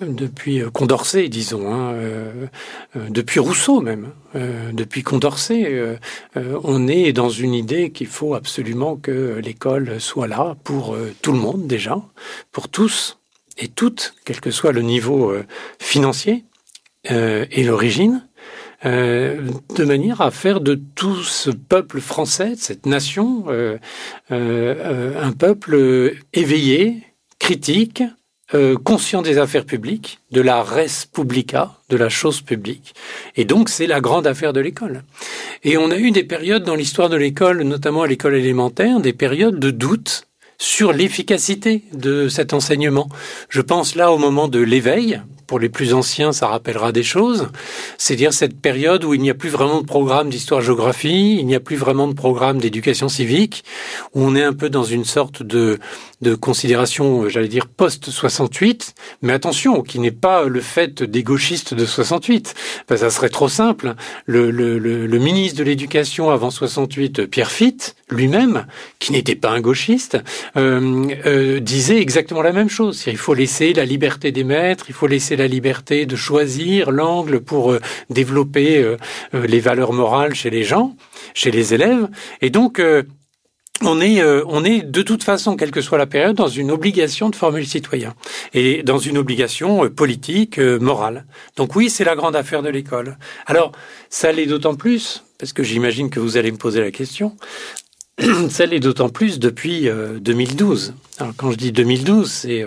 euh, 0.00 0.70
Condorcet, 0.70 1.28
disons, 1.28 1.70
hein, 1.70 1.92
euh, 1.92 2.46
depuis 3.10 3.40
Rousseau 3.40 3.82
même, 3.82 4.12
depuis 4.72 5.02
Condorcet, 5.02 5.98
on 6.36 6.88
est 6.88 7.12
dans 7.12 7.28
une 7.28 7.52
idée 7.52 7.90
qu'il 7.90 8.06
faut 8.06 8.34
absolument 8.34 8.96
que 8.96 9.38
l'école 9.44 10.00
soit 10.00 10.28
là 10.28 10.56
pour 10.64 10.96
tout 11.20 11.32
le 11.32 11.38
monde 11.38 11.66
déjà, 11.66 12.00
pour 12.52 12.68
tous 12.68 13.18
et 13.58 13.68
toutes, 13.68 14.14
quel 14.24 14.40
que 14.40 14.50
soit 14.50 14.72
le 14.72 14.82
niveau 14.82 15.34
financier 15.78 16.44
et 17.04 17.64
l'origine. 17.64 18.26
Euh, 18.86 19.42
de 19.76 19.84
manière 19.84 20.22
à 20.22 20.30
faire 20.30 20.60
de 20.60 20.74
tout 20.94 21.22
ce 21.22 21.50
peuple 21.50 22.00
français, 22.00 22.54
cette 22.56 22.86
nation, 22.86 23.44
euh, 23.48 23.76
euh, 24.30 25.22
un 25.22 25.32
peuple 25.32 26.14
éveillé, 26.32 27.02
critique, 27.38 28.02
conscient 28.82 29.22
des 29.22 29.38
affaires 29.38 29.64
publiques, 29.64 30.18
de 30.32 30.40
la 30.40 30.64
res 30.64 31.06
publica, 31.12 31.78
de 31.88 31.96
la 31.96 32.08
chose 32.08 32.40
publique. 32.40 32.94
Et 33.36 33.44
donc 33.44 33.68
c'est 33.68 33.86
la 33.86 34.00
grande 34.00 34.26
affaire 34.26 34.52
de 34.52 34.58
l'école. 34.58 35.04
Et 35.62 35.78
on 35.78 35.92
a 35.92 35.96
eu 35.96 36.10
des 36.10 36.24
périodes 36.24 36.64
dans 36.64 36.74
l'histoire 36.74 37.08
de 37.08 37.16
l'école, 37.16 37.62
notamment 37.62 38.02
à 38.02 38.08
l'école 38.08 38.34
élémentaire, 38.34 38.98
des 38.98 39.12
périodes 39.12 39.60
de 39.60 39.70
doute 39.70 40.26
sur 40.58 40.92
l'efficacité 40.92 41.84
de 41.92 42.28
cet 42.28 42.52
enseignement. 42.52 43.08
Je 43.50 43.60
pense 43.60 43.94
là 43.94 44.10
au 44.10 44.18
moment 44.18 44.48
de 44.48 44.58
l'éveil, 44.58 45.22
pour 45.50 45.58
les 45.58 45.68
plus 45.68 45.94
anciens, 45.94 46.30
ça 46.30 46.46
rappellera 46.46 46.92
des 46.92 47.02
choses. 47.02 47.48
C'est-à-dire 47.98 48.32
cette 48.32 48.60
période 48.60 49.02
où 49.02 49.14
il 49.14 49.20
n'y 49.20 49.30
a 49.30 49.34
plus 49.34 49.48
vraiment 49.48 49.80
de 49.80 49.84
programme 49.84 50.30
d'histoire-géographie, 50.30 51.38
il 51.40 51.44
n'y 51.44 51.56
a 51.56 51.60
plus 51.60 51.74
vraiment 51.74 52.06
de 52.06 52.12
programme 52.12 52.58
d'éducation 52.58 53.08
civique, 53.08 53.64
où 54.14 54.22
on 54.22 54.36
est 54.36 54.44
un 54.44 54.52
peu 54.52 54.70
dans 54.70 54.84
une 54.84 55.04
sorte 55.04 55.42
de, 55.42 55.80
de 56.20 56.34
considération, 56.34 57.28
j'allais 57.28 57.48
dire, 57.48 57.66
post-68, 57.66 58.92
mais 59.22 59.32
attention, 59.32 59.82
qui 59.82 59.98
n'est 59.98 60.10
pas 60.10 60.44
le 60.44 60.60
fait 60.60 61.02
des 61.02 61.22
gauchistes 61.22 61.74
de 61.74 61.86
68. 61.86 62.54
Ben, 62.88 62.96
ça 62.96 63.10
serait 63.10 63.28
trop 63.28 63.48
simple. 63.48 63.94
Le, 64.26 64.50
le, 64.50 64.78
le, 64.78 65.18
ministre 65.18 65.58
de 65.58 65.64
l'Éducation 65.64 66.30
avant 66.30 66.50
68, 66.50 67.26
Pierre 67.26 67.50
Fitt, 67.50 67.96
lui-même, 68.10 68.66
qui 68.98 69.12
n'était 69.12 69.34
pas 69.34 69.50
un 69.50 69.60
gauchiste, 69.60 70.18
euh, 70.56 71.06
euh, 71.26 71.60
disait 71.60 72.00
exactement 72.00 72.42
la 72.42 72.52
même 72.52 72.70
chose. 72.70 73.02
Il 73.06 73.16
faut 73.16 73.34
laisser 73.34 73.72
la 73.72 73.84
liberté 73.84 74.32
des 74.32 74.44
maîtres, 74.44 74.86
il 74.88 74.94
faut 74.94 75.06
laisser 75.06 75.36
la 75.36 75.46
liberté 75.46 76.06
de 76.06 76.16
choisir 76.16 76.90
l'angle 76.90 77.40
pour 77.40 77.72
euh, 77.72 77.80
développer 78.08 78.78
euh, 78.78 78.96
euh, 79.34 79.46
les 79.46 79.60
valeurs 79.60 79.92
morales 79.92 80.34
chez 80.34 80.50
les 80.50 80.64
gens, 80.64 80.96
chez 81.34 81.50
les 81.50 81.74
élèves. 81.74 82.08
Et 82.40 82.50
donc, 82.50 82.80
on 83.82 84.00
est, 84.00 84.22
on 84.22 84.64
est 84.64 84.82
de 84.82 85.02
toute 85.02 85.24
façon, 85.24 85.56
quelle 85.56 85.70
que 85.70 85.80
soit 85.80 85.98
la 85.98 86.06
période, 86.06 86.36
dans 86.36 86.48
une 86.48 86.70
obligation 86.70 87.30
de 87.30 87.36
former 87.36 87.60
le 87.60 87.66
citoyen 87.66 88.14
et 88.52 88.82
dans 88.82 88.98
une 88.98 89.18
obligation 89.18 89.88
politique, 89.88 90.58
morale. 90.58 91.24
Donc 91.56 91.76
oui, 91.76 91.90
c'est 91.90 92.04
la 92.04 92.16
grande 92.16 92.36
affaire 92.36 92.62
de 92.62 92.68
l'école. 92.68 93.16
Alors, 93.46 93.72
ça 94.08 94.32
l'est 94.32 94.46
d'autant 94.46 94.74
plus, 94.74 95.24
parce 95.38 95.52
que 95.52 95.62
j'imagine 95.62 96.10
que 96.10 96.20
vous 96.20 96.36
allez 96.36 96.52
me 96.52 96.58
poser 96.58 96.80
la 96.80 96.90
question, 96.90 97.36
ça 98.50 98.66
l'est 98.66 98.80
d'autant 98.80 99.08
plus 99.08 99.38
depuis 99.38 99.88
2012. 100.20 100.94
Alors 101.18 101.32
quand 101.36 101.50
je 101.50 101.56
dis 101.56 101.72
2012, 101.72 102.30
c'est 102.30 102.66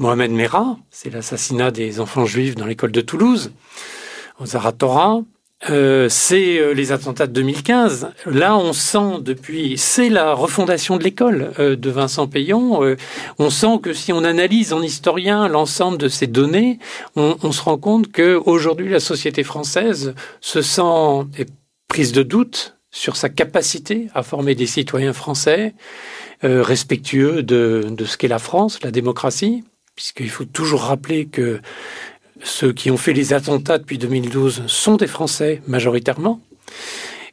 Mohamed 0.00 0.30
Merah, 0.30 0.78
c'est 0.90 1.10
l'assassinat 1.10 1.70
des 1.70 2.00
enfants 2.00 2.24
juifs 2.24 2.54
dans 2.54 2.64
l'école 2.64 2.90
de 2.90 3.02
Toulouse, 3.02 3.52
au 4.38 4.46
Zaratora. 4.46 5.20
Euh, 5.68 6.08
c'est 6.08 6.58
euh, 6.58 6.72
les 6.72 6.90
attentats 6.90 7.26
de 7.26 7.32
2015. 7.32 8.12
Là, 8.24 8.56
on 8.56 8.72
sent 8.72 9.20
depuis, 9.20 9.76
c'est 9.76 10.08
la 10.08 10.32
refondation 10.32 10.96
de 10.96 11.04
l'école 11.04 11.52
euh, 11.58 11.76
de 11.76 11.90
Vincent 11.90 12.26
Payon. 12.26 12.96
on 13.38 13.50
sent 13.50 13.78
que 13.82 13.92
si 13.92 14.12
on 14.12 14.24
analyse 14.24 14.72
en 14.72 14.80
historien 14.80 15.48
l'ensemble 15.48 15.98
de 15.98 16.08
ces 16.08 16.26
données, 16.26 16.78
on, 17.14 17.36
on 17.42 17.52
se 17.52 17.62
rend 17.62 17.76
compte 17.76 18.10
que 18.10 18.40
aujourd'hui 18.46 18.88
la 18.88 19.00
société 19.00 19.42
française 19.42 20.14
se 20.40 20.62
sent 20.62 21.26
prise 21.88 22.12
de 22.12 22.22
doute 22.22 22.76
sur 22.90 23.16
sa 23.16 23.28
capacité 23.28 24.08
à 24.14 24.22
former 24.22 24.54
des 24.54 24.66
citoyens 24.66 25.12
français 25.12 25.74
respectueux 26.42 27.42
de, 27.42 27.84
de 27.88 28.04
ce 28.04 28.16
qu'est 28.16 28.28
la 28.28 28.38
France, 28.38 28.82
la 28.82 28.90
démocratie 28.90 29.62
puisqu'il 29.94 30.30
faut 30.30 30.46
toujours 30.46 30.84
rappeler 30.84 31.26
que 31.26 31.60
ceux 32.42 32.72
qui 32.72 32.90
ont 32.90 32.96
fait 32.96 33.12
les 33.12 33.32
attentats 33.32 33.78
depuis 33.78 33.98
2012 33.98 34.64
sont 34.66 34.96
des 34.96 35.06
Français 35.06 35.62
majoritairement. 35.66 36.40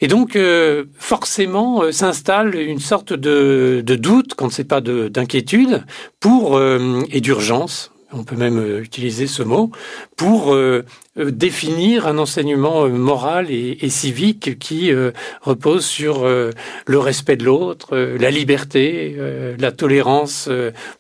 Et 0.02 0.08
donc, 0.08 0.36
euh, 0.36 0.86
forcément, 0.98 1.84
euh, 1.84 1.92
s'installe 1.92 2.56
une 2.56 2.80
sorte 2.80 3.14
de, 3.14 3.82
doute, 4.00 4.34
quand 4.36 4.52
c'est 4.52 4.64
pas 4.64 4.82
d'inquiétude, 4.82 5.86
pour 6.20 6.58
euh, 6.58 7.02
et 7.12 7.22
d'urgence. 7.22 7.92
On 8.14 8.24
peut 8.24 8.36
même 8.36 8.80
utiliser 8.82 9.28
ce 9.28 9.44
mot 9.44 9.70
pour 10.16 10.58
définir 11.18 12.08
un 12.08 12.18
enseignement 12.18 12.86
euh, 12.86 12.90
moral 12.90 13.52
et, 13.52 13.78
et 13.82 13.90
civique 13.90 14.60
qui 14.60 14.92
euh, 14.92 15.12
repose 15.42 15.86
sur 15.86 16.26
le 16.26 17.00
respect 17.00 17.38
de 17.38 17.46
l'autre, 17.46 17.98
la 17.98 18.32
liberté, 18.32 19.16
la 19.58 19.72
tolérance. 19.72 20.50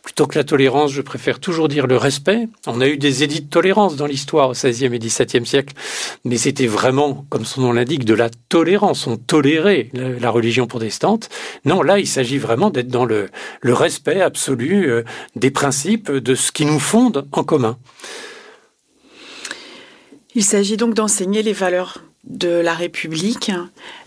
plutôt 0.03 0.27
que 0.27 0.37
la 0.37 0.43
tolérance, 0.43 0.91
je 0.91 1.01
préfère 1.01 1.39
toujours 1.39 1.67
dire 1.67 1.87
le 1.87 1.97
respect. 1.97 2.47
On 2.65 2.81
a 2.81 2.87
eu 2.87 2.97
des 2.97 3.23
édits 3.23 3.41
de 3.41 3.49
tolérance 3.49 3.95
dans 3.95 4.05
l'histoire 4.05 4.49
au 4.49 4.53
XVIe 4.53 4.85
et 4.85 4.99
XVIIe 4.99 5.45
siècle, 5.45 5.73
mais 6.25 6.37
c'était 6.37 6.67
vraiment, 6.67 7.25
comme 7.29 7.45
son 7.45 7.61
nom 7.61 7.71
l'indique, 7.71 8.05
de 8.05 8.13
la 8.13 8.29
tolérance. 8.49 9.07
On 9.07 9.17
tolérait 9.17 9.89
la, 9.93 10.29
religion 10.29 10.67
protestante. 10.67 11.29
Non, 11.65 11.81
là, 11.81 11.99
il 11.99 12.07
s'agit 12.07 12.37
vraiment 12.37 12.69
d'être 12.69 12.89
dans 12.89 13.05
le, 13.05 13.29
le 13.61 13.73
respect 13.73 14.21
absolu 14.21 15.03
des 15.35 15.51
principes, 15.51 16.11
de 16.11 16.35
ce 16.35 16.51
qui 16.51 16.65
nous 16.65 16.79
fonde 16.79 17.27
en 17.31 17.43
commun. 17.43 17.77
Il 20.37 20.43
s'agit 20.43 20.77
donc 20.77 20.93
d'enseigner 20.93 21.41
les 21.41 21.51
valeurs 21.51 22.03
de 22.23 22.49
la 22.49 22.75
République. 22.75 23.51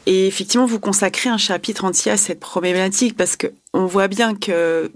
Et 0.06 0.28
effectivement, 0.28 0.64
vous 0.64 0.78
consacrez 0.78 1.28
un 1.28 1.38
chapitre 1.38 1.84
entier 1.84 2.12
à 2.12 2.16
cette 2.16 2.38
problématique 2.38 3.16
parce 3.16 3.34
que 3.34 3.48
on 3.72 3.86
voit 3.86 4.06
bien 4.06 4.36
que 4.36 4.92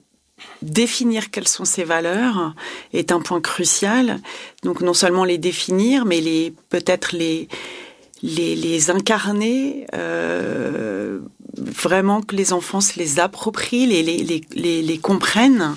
définir 0.63 1.33
quelles 1.33 1.49
sont 1.49 1.65
ces 1.65 1.83
valeurs 1.83 2.55
est 2.93 3.11
un 3.11 3.19
point 3.19 3.41
crucial. 3.41 4.21
Donc 4.63 4.81
non 4.81 4.95
seulement 4.95 5.25
les 5.25 5.39
définir, 5.39 6.05
mais 6.05 6.21
les 6.21 6.55
peut-être 6.69 7.17
les 7.17 8.91
incarner, 8.91 9.89
euh, 9.93 11.19
vraiment 11.57 12.23
que 12.23 12.37
les 12.37 12.53
enfants 12.53 12.81
se 12.81 12.97
les 12.97 13.19
approprient, 13.19 13.89
les 13.89 14.99
comprennent 14.99 15.75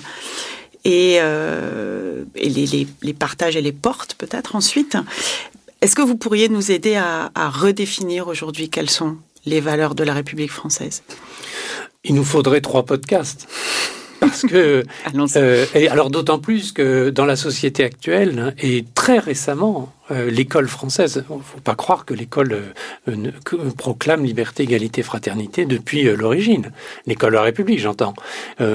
et, 0.84 1.18
euh, 1.20 2.24
et 2.34 2.48
les, 2.48 2.66
les, 2.66 2.86
les, 3.02 3.14
partagent 3.14 3.56
et 3.56 3.62
les 3.62 3.72
portent 3.72 4.14
peut-être 4.14 4.56
ensuite. 4.56 4.96
Est-ce 5.80 5.94
que 5.94 6.02
vous 6.02 6.16
pourriez 6.16 6.48
nous 6.48 6.70
aider 6.72 6.96
à, 6.96 7.30
à 7.34 7.50
redéfinir 7.50 8.28
aujourd'hui 8.28 8.68
quelles 8.68 8.90
sont 8.90 9.16
les 9.46 9.60
valeurs 9.60 9.94
de 9.94 10.04
la 10.04 10.14
République 10.14 10.52
française? 10.52 11.02
Il 12.04 12.14
nous 12.14 12.24
faudrait 12.24 12.60
trois 12.60 12.84
podcasts. 12.84 13.48
Parce 14.20 14.42
que, 14.42 14.84
euh, 15.36 15.66
et 15.74 15.88
alors 15.88 16.10
d'autant 16.10 16.38
plus 16.38 16.72
que 16.72 17.10
dans 17.10 17.24
la 17.24 17.36
société 17.36 17.84
actuelle 17.84 18.38
hein, 18.38 18.52
et 18.58 18.84
très 18.94 19.18
récemment, 19.18 19.92
euh, 20.10 20.30
l'école 20.30 20.68
française, 20.68 21.24
il 21.28 21.36
ne 21.36 21.42
faut 21.42 21.60
pas 21.60 21.74
croire 21.74 22.04
que 22.04 22.14
l'école 22.14 22.72
euh, 23.08 23.30
proclame 23.76 24.24
liberté, 24.24 24.62
égalité, 24.62 25.02
fraternité 25.02 25.66
depuis 25.66 26.04
l'origine. 26.04 26.72
L'école 27.06 27.30
de 27.30 27.36
la 27.36 27.42
République, 27.42 27.78
j'entends. 27.78 28.14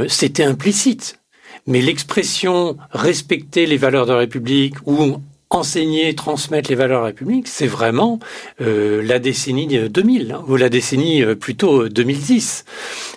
C'était 0.08 0.44
implicite 0.44 1.20
mais 1.66 1.82
l'expression 1.82 2.78
respecter 2.92 3.66
les 3.66 3.78
valeurs 3.78 4.06
de 4.06 4.12
la 4.12 4.20
République 4.20 4.76
ou 4.86 5.18
enseigner, 5.54 6.16
transmettre 6.16 6.70
les 6.70 6.76
valeurs 6.76 7.00
de 7.00 7.04
la 7.04 7.08
République, 7.08 7.48
c'est 7.48 7.68
vraiment 7.68 8.20
euh, 8.62 9.04
la 9.04 9.20
décennie 9.20 9.68
2000 9.68 10.32
hein, 10.32 10.44
ou 10.48 10.56
la 10.56 10.70
décennie 10.70 11.24
euh, 11.24 11.36
plutôt 11.36 11.88
2010. 11.88 12.66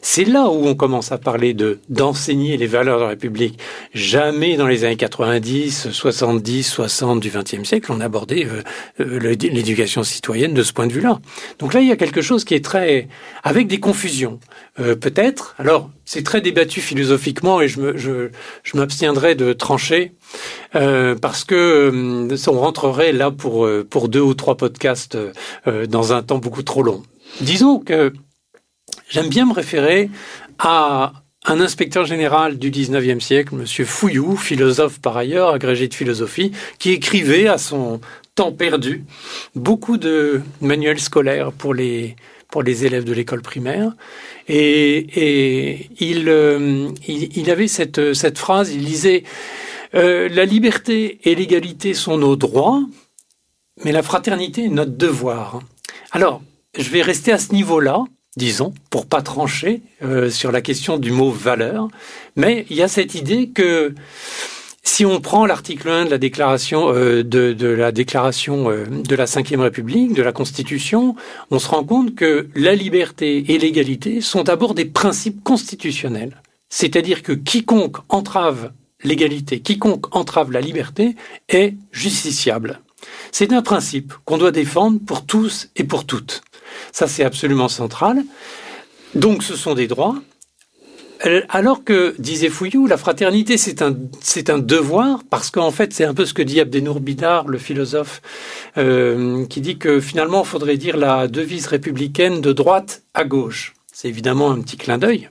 C'est 0.03 0.25
là 0.25 0.49
où 0.49 0.67
on 0.67 0.75
commence 0.75 1.13
à 1.13 1.19
parler 1.19 1.55
de 1.55 1.81
d'enseigner 1.89 2.57
les 2.57 2.67
valeurs 2.67 2.99
de 2.99 3.03
la 3.05 3.09
République. 3.11 3.59
Jamais 3.95 4.57
dans 4.57 4.67
les 4.67 4.85
années 4.85 4.97
90, 4.97 5.91
70, 5.91 6.63
60 6.63 7.21
du 7.21 7.31
XXe 7.31 7.67
siècle 7.67 7.91
on 7.91 8.01
abordait 8.01 8.47
euh, 9.01 9.19
l'éducation 9.31 10.05
citoyenne 10.05 10.53
de 10.53 10.63
ce 10.63 10.73
point 10.73 10.87
de 10.87 10.93
vue-là. 10.93 11.21
Donc 11.59 11.73
là, 11.73 11.81
il 11.81 11.89
y 11.89 11.93
a 11.93 11.97
quelque 11.97 12.21
chose 12.21 12.45
qui 12.45 12.55
est 12.55 12.65
très 12.65 13.09
avec 13.43 13.67
des 13.67 13.81
confusions. 13.81 14.39
Peut-être. 14.77 15.55
Alors, 15.59 15.89
c'est 16.05 16.23
très 16.23 16.43
débattu 16.43 16.83
philosophiquement 16.83 17.63
et 17.63 17.69
je 17.69 17.81
me, 17.81 17.97
je, 17.97 18.29
je 18.63 18.77
m'abstiendrai 18.77 19.35
de 19.35 19.55
trancher 19.55 20.13
euh, 20.75 21.15
parce 21.15 21.45
que 21.45 21.55
euh, 21.55 22.37
on 22.49 22.59
rentrerait 22.59 23.13
là 23.13 23.31
pour 23.31 23.65
euh, 23.65 23.87
pour 23.89 24.09
deux 24.09 24.21
ou 24.21 24.35
trois 24.35 24.57
podcasts 24.57 25.17
dans 25.89 26.13
un 26.13 26.23
temps 26.23 26.39
beaucoup 26.39 26.63
trop 26.63 26.83
long. 26.83 27.03
Disons 27.41 27.79
que 27.79 28.13
j'aime 29.09 29.29
bien 29.29 29.47
me 29.47 29.53
référer 29.53 30.11
à 30.59 31.13
un 31.45 31.61
inspecteur 31.61 32.05
général 32.05 32.59
du 32.59 32.71
19e 32.71 33.21
siècle, 33.21 33.55
Monsieur 33.55 33.85
Fouillou, 33.85 34.37
philosophe 34.37 35.01
par 35.01 35.17
ailleurs, 35.17 35.51
agrégé 35.51 35.87
de 35.87 35.95
philosophie, 35.95 36.51
qui 36.79 36.91
écrivait 36.91 37.47
à 37.47 37.59
son 37.59 38.01
temps 38.35 38.53
perdu 38.53 39.05
beaucoup 39.55 39.97
de 39.97 40.43
manuels 40.61 41.01
scolaires 41.01 41.53
pour 41.53 41.73
les 41.73 42.17
pour 42.51 42.63
les 42.63 42.87
élèves 42.87 43.05
de 43.05 43.13
l'école 43.13 43.43
primaire. 43.43 43.93
Et, 44.49 45.89
il, 45.99 46.29
il, 47.09 47.51
avait 47.51 47.67
cette, 47.67 48.15
cette 48.15 48.39
phrase, 48.39 48.73
il 48.73 48.85
disait 48.85 49.25
euh, 49.95 50.29
la 50.29 50.45
liberté 50.45 51.21
et 51.25 51.35
l'égalité 51.35 51.95
sont 51.95 52.19
nos 52.19 52.37
droits, 52.37 52.83
mais 53.85 53.93
la 53.93 54.03
fraternité 54.03 54.65
est 54.65 54.69
notre 54.69 54.97
devoir. 54.97 55.61
Alors, 56.13 56.43
je 56.77 56.91
vais 56.91 57.03
rester 57.03 57.33
à 57.33 57.39
ce 57.39 57.53
niveau-là, 57.53 58.05
disons, 58.37 58.75
pour 58.91 59.07
pas 59.07 59.23
trancher 59.23 59.83
euh, 60.03 60.31
sur 60.31 60.53
la 60.53 60.61
question 60.61 60.99
du 60.99 61.13
mot 61.13 61.31
valeur, 61.31 61.89
mais 62.37 62.67
il 62.71 62.77
y 62.77 62.83
a 62.83 62.89
cette 62.89 63.15
idée 63.15 63.49
que 63.49 63.95
si 64.83 65.05
on 65.05 65.21
prend 65.21 65.47
l'article 65.47 65.89
1 65.89 66.05
de 66.07 66.11
la 66.11 66.19
déclaration 66.19 66.93
euh, 66.95 67.23
de, 67.23 67.67
la 67.67 67.93
déclaration 67.93 68.71
de 68.71 69.15
la 69.17 69.25
Ve 69.25 69.61
République, 69.61 70.15
de 70.15 70.23
la 70.23 70.33
Constitution, 70.33 71.17
on 71.51 71.59
se 71.59 71.69
rend 71.69 71.85
compte 71.85 72.15
que 72.15 72.49
la 72.55 72.75
liberté 72.75 73.53
et 73.53 73.59
l'égalité 73.59 74.21
sont 74.21 74.43
d'abord 74.43 74.75
des 74.75 74.85
principes 74.85 75.43
constitutionnels. 75.43 76.41
C'est-à-dire 76.69 77.23
que 77.23 77.33
quiconque 77.33 77.99
entrave 78.09 78.73
l'égalité. 79.03 79.61
Quiconque 79.61 80.15
entrave 80.15 80.53
la 80.53 80.61
liberté 80.61 81.17
est 81.49 81.75
justiciable. 81.93 82.81
C'est 83.33 83.53
un 83.53 83.63
principe 83.63 84.15
qu'on 84.25 84.39
doit 84.39 84.53
défendre 84.53 84.99
pour 85.05 85.27
tous 85.27 85.69
et 85.77 85.85
pour 85.85 86.07
toutes. 86.07 86.43
Ça, 86.93 87.07
c'est 87.07 87.25
absolument 87.25 87.69
central. 87.69 88.25
Donc, 89.15 89.43
ce 89.43 89.57
sont 89.57 89.75
des 89.75 89.87
droits. 89.87 90.17
Alors 91.49 91.83
que, 91.83 92.15
disait 92.19 92.51
Fouillou, 92.51 92.87
la 92.87 92.99
fraternité, 92.99 93.57
c'est 93.57 93.81
un, 93.81 93.97
c'est 94.21 94.51
un 94.51 94.59
devoir, 94.59 95.21
parce 95.31 95.51
qu'en 95.51 95.71
fait, 95.71 95.93
c'est 95.95 96.05
un 96.05 96.13
peu 96.13 96.27
ce 96.27 96.35
que 96.35 96.43
dit 96.43 96.61
Abdenour 96.61 97.01
Bidar, 97.01 97.49
le 97.49 97.59
philosophe, 97.59 98.21
euh, 98.77 99.47
qui 99.47 99.63
dit 99.63 99.79
que 99.79 99.99
finalement, 99.99 100.43
il 100.43 100.47
faudrait 100.47 100.77
dire 100.77 100.97
la 100.97 101.27
devise 101.27 101.67
républicaine 101.67 102.41
de 102.41 102.53
droite 102.53 103.03
à 103.15 103.25
gauche. 103.25 103.75
C'est 103.93 104.09
évidemment 104.09 104.51
un 104.51 104.61
petit 104.61 104.77
clin 104.77 104.99
d'œil. 104.99 105.31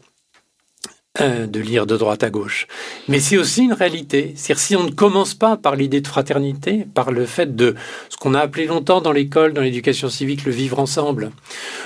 De 1.20 1.60
lire 1.60 1.86
de 1.86 1.96
droite 1.96 2.24
à 2.24 2.30
gauche. 2.30 2.68
Mais 3.08 3.20
c'est 3.20 3.38
aussi 3.38 3.64
une 3.64 3.74
réalité. 3.74 4.34
C'est-à-dire 4.36 4.62
si 4.62 4.76
on 4.76 4.84
ne 4.84 4.92
commence 4.92 5.34
pas 5.34 5.56
par 5.58 5.76
l'idée 5.76 6.02
de 6.02 6.08
fraternité, 6.08 6.86
par 6.94 7.12
le 7.12 7.26
fait 7.26 7.56
de 7.56 7.76
ce 8.10 8.18
qu'on 8.18 8.34
a 8.34 8.40
appelé 8.40 8.66
longtemps 8.66 9.02
dans 9.02 9.12
l'école, 9.12 9.54
dans 9.54 9.62
l'éducation 9.62 10.10
civique, 10.10 10.46
le 10.46 10.52
vivre 10.52 10.80
ensemble, 10.80 11.32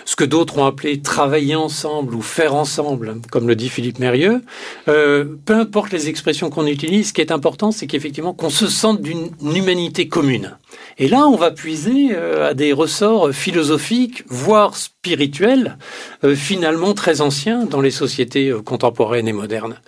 ce 0.05 0.15
que 0.15 0.24
d'autres 0.24 0.57
ont 0.57 0.65
appelé 0.65 1.01
travailler 1.01 1.55
ensemble 1.55 2.15
ou 2.15 2.21
faire 2.21 2.55
ensemble, 2.55 3.17
comme 3.31 3.48
le 3.48 3.55
dit 3.55 3.69
Philippe 3.69 4.00
Mérieux, 4.00 4.41
euh, 4.88 5.25
peu 5.45 5.53
importe 5.53 5.91
les 5.91 6.09
expressions 6.09 6.50
qu'on 6.50 6.67
utilise, 6.67 7.09
ce 7.09 7.13
qui 7.13 7.21
est 7.21 7.31
important, 7.31 7.71
c'est 7.71 7.88
qu'effectivement 7.88 8.33
qu'on 8.33 8.50
se 8.50 8.67
sente 8.67 9.01
d'une 9.01 9.29
humanité 9.41 10.07
commune. 10.07 10.57
Et 10.98 11.07
là, 11.07 11.27
on 11.27 11.36
va 11.36 11.51
puiser 11.51 12.09
euh, 12.12 12.50
à 12.50 12.53
des 12.53 12.74
ressorts 12.74 13.31
philosophiques, 13.31 14.24
voire 14.27 14.75
euh, 15.08 16.36
finalement 16.36 16.94
très 16.94 17.22
anciens 17.22 17.63
dans 17.63 17.79
les 17.79 17.89
sociétés 17.89 18.50
euh, 18.50 18.62
contemporaines 18.62 19.29
et 19.29 19.34
modernes. 19.34 19.79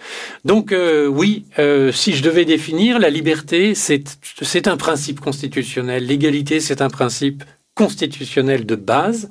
Donc 0.45 0.73
oui, 0.73 1.45
si 1.91 2.13
je 2.13 2.23
devais 2.23 2.45
définir, 2.45 2.97
la 2.97 3.09
liberté, 3.09 3.75
c'est 3.75 4.67
un 4.67 4.77
principe 4.77 5.19
constitutionnel, 5.19 6.05
l'égalité, 6.05 6.59
c'est 6.59 6.81
un 6.81 6.89
principe 6.89 7.43
constitutionnel 7.75 8.65
de 8.65 8.75
base. 8.75 9.29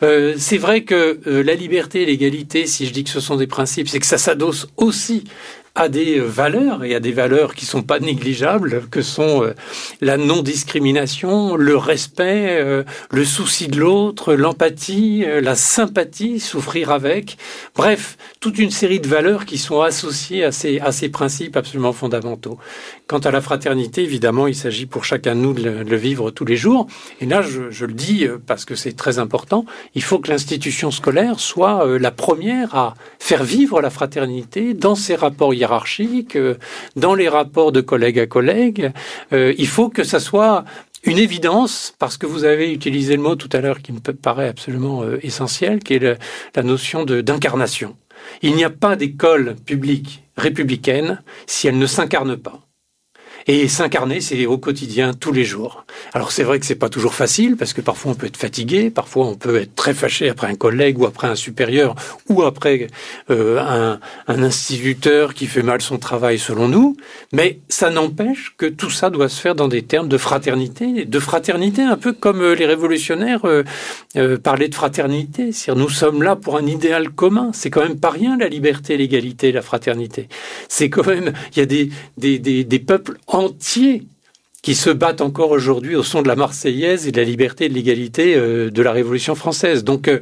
c'est 0.00 0.58
vrai 0.58 0.84
que 0.84 1.20
la 1.24 1.54
liberté 1.54 2.02
et 2.02 2.06
l'égalité, 2.06 2.66
si 2.66 2.86
je 2.86 2.92
dis 2.92 3.04
que 3.04 3.10
ce 3.10 3.20
sont 3.20 3.36
des 3.36 3.46
principes, 3.46 3.88
c'est 3.88 4.00
que 4.00 4.06
ça 4.06 4.18
s'adosse 4.18 4.66
aussi 4.76 5.24
à 5.76 5.88
des 5.88 6.20
valeurs 6.20 6.84
et 6.84 6.94
à 6.94 7.00
des 7.00 7.10
valeurs 7.10 7.54
qui 7.54 7.66
sont 7.66 7.82
pas 7.82 7.98
négligeables, 7.98 8.84
que 8.92 9.02
sont 9.02 9.42
euh, 9.42 9.54
la 10.00 10.16
non-discrimination, 10.16 11.56
le 11.56 11.76
respect, 11.76 12.60
euh, 12.60 12.84
le 13.10 13.24
souci 13.24 13.66
de 13.66 13.80
l'autre, 13.80 14.34
l'empathie, 14.34 15.24
euh, 15.26 15.40
la 15.40 15.56
sympathie, 15.56 16.38
souffrir 16.38 16.92
avec. 16.92 17.38
Bref, 17.74 18.16
toute 18.38 18.58
une 18.58 18.70
série 18.70 19.00
de 19.00 19.08
valeurs 19.08 19.46
qui 19.46 19.58
sont 19.58 19.80
associées 19.80 20.44
à 20.44 20.52
ces, 20.52 20.78
à 20.78 20.92
ces 20.92 21.08
principes 21.08 21.56
absolument 21.56 21.92
fondamentaux. 21.92 22.56
Quant 23.08 23.18
à 23.18 23.32
la 23.32 23.40
fraternité, 23.40 24.04
évidemment, 24.04 24.46
il 24.46 24.54
s'agit 24.54 24.86
pour 24.86 25.04
chacun 25.04 25.34
de 25.34 25.40
nous 25.40 25.54
de 25.54 25.68
le, 25.68 25.96
vivre 25.96 26.30
tous 26.30 26.44
les 26.44 26.56
jours. 26.56 26.86
Et 27.20 27.26
là, 27.26 27.42
je, 27.42 27.70
je 27.70 27.84
le 27.84 27.92
dis 27.94 28.26
parce 28.46 28.64
que 28.64 28.76
c'est 28.76 28.94
très 28.94 29.18
important, 29.18 29.64
il 29.94 30.02
faut 30.02 30.20
que 30.20 30.30
l'institution 30.30 30.90
scolaire 30.90 31.40
soit 31.40 31.98
la 31.98 32.10
première 32.10 32.74
à 32.74 32.94
faire 33.18 33.44
vivre 33.44 33.80
la 33.80 33.90
fraternité 33.90 34.72
dans 34.74 34.94
ses 34.94 35.16
rapports 35.16 35.52
euh, 36.36 36.54
dans 36.96 37.14
les 37.14 37.28
rapports 37.28 37.72
de 37.72 37.80
collègue 37.80 38.18
à 38.18 38.26
collègue. 38.26 38.92
Euh, 39.32 39.54
il 39.58 39.66
faut 39.66 39.88
que 39.88 40.04
ça 40.04 40.20
soit 40.20 40.64
une 41.04 41.18
évidence, 41.18 41.94
parce 41.98 42.16
que 42.16 42.26
vous 42.26 42.44
avez 42.44 42.72
utilisé 42.72 43.16
le 43.16 43.22
mot 43.22 43.36
tout 43.36 43.50
à 43.52 43.60
l'heure 43.60 43.82
qui 43.82 43.92
me 43.92 44.00
paraît 44.00 44.48
absolument 44.48 45.02
euh, 45.02 45.18
essentiel, 45.22 45.80
qui 45.80 45.94
est 45.94 46.18
la 46.56 46.62
notion 46.62 47.04
d'incarnation. 47.04 47.96
Il 48.42 48.54
n'y 48.54 48.64
a 48.64 48.70
pas 48.70 48.96
d'école 48.96 49.56
publique 49.66 50.24
républicaine 50.36 51.22
si 51.46 51.68
elle 51.68 51.78
ne 51.78 51.86
s'incarne 51.86 52.36
pas. 52.36 52.63
Et 53.46 53.68
s'incarner, 53.68 54.20
c'est 54.20 54.46
au 54.46 54.56
quotidien, 54.56 55.12
tous 55.12 55.32
les 55.32 55.44
jours. 55.44 55.84
Alors 56.14 56.32
c'est 56.32 56.44
vrai 56.44 56.58
que 56.58 56.66
c'est 56.66 56.74
pas 56.74 56.88
toujours 56.88 57.14
facile 57.14 57.56
parce 57.56 57.74
que 57.74 57.82
parfois 57.82 58.12
on 58.12 58.14
peut 58.14 58.26
être 58.26 58.38
fatigué, 58.38 58.90
parfois 58.90 59.26
on 59.26 59.34
peut 59.34 59.60
être 59.60 59.74
très 59.74 59.92
fâché 59.92 60.30
après 60.30 60.46
un 60.46 60.54
collègue 60.54 60.98
ou 60.98 61.04
après 61.04 61.26
un 61.26 61.34
supérieur 61.34 61.94
ou 62.28 62.42
après 62.42 62.86
euh, 63.30 63.62
un, 64.28 64.42
instituteur 64.42 65.34
qui 65.34 65.46
fait 65.46 65.62
mal 65.62 65.82
son 65.82 65.98
travail 65.98 66.38
selon 66.38 66.68
nous. 66.68 66.96
Mais 67.32 67.60
ça 67.68 67.90
n'empêche 67.90 68.54
que 68.56 68.66
tout 68.66 68.90
ça 68.90 69.10
doit 69.10 69.28
se 69.28 69.40
faire 69.40 69.54
dans 69.54 69.68
des 69.68 69.82
termes 69.82 70.08
de 70.08 70.18
fraternité, 70.18 71.04
de 71.04 71.18
fraternité 71.18 71.82
un 71.82 71.96
peu 71.96 72.12
comme 72.12 72.40
euh, 72.40 72.54
les 72.54 72.66
révolutionnaires 72.66 73.42
euh, 73.44 74.38
parlaient 74.38 74.68
de 74.68 74.74
fraternité. 74.74 75.52
C'est-à-dire 75.52 75.82
nous 75.82 75.90
sommes 75.90 76.22
là 76.22 76.34
pour 76.34 76.56
un 76.56 76.66
idéal 76.66 77.10
commun. 77.10 77.50
C'est 77.52 77.70
quand 77.70 77.82
même 77.82 78.00
pas 78.00 78.10
rien 78.10 78.38
la 78.38 78.48
liberté, 78.48 78.96
l'égalité, 78.96 79.52
la 79.52 79.62
fraternité. 79.62 80.28
C'est 80.68 80.88
quand 80.88 81.06
même 81.06 81.32
il 81.54 81.58
y 81.58 81.62
a 81.62 81.66
des 81.66 81.90
des, 82.16 82.38
des, 82.38 82.64
des 82.64 82.78
peuples 82.78 83.18
entiers 83.34 84.02
qui 84.64 84.74
se 84.74 84.88
battent 84.88 85.20
encore 85.20 85.50
aujourd'hui 85.50 85.94
au 85.94 86.02
son 86.02 86.22
de 86.22 86.28
la 86.28 86.36
Marseillaise 86.36 87.06
et 87.06 87.12
de 87.12 87.20
la 87.20 87.26
liberté 87.26 87.66
et 87.66 87.68
de 87.68 87.74
l'égalité 87.74 88.34
euh, 88.34 88.70
de 88.70 88.82
la 88.82 88.92
Révolution 88.92 89.34
française. 89.34 89.84
Donc 89.84 90.08
euh, 90.08 90.20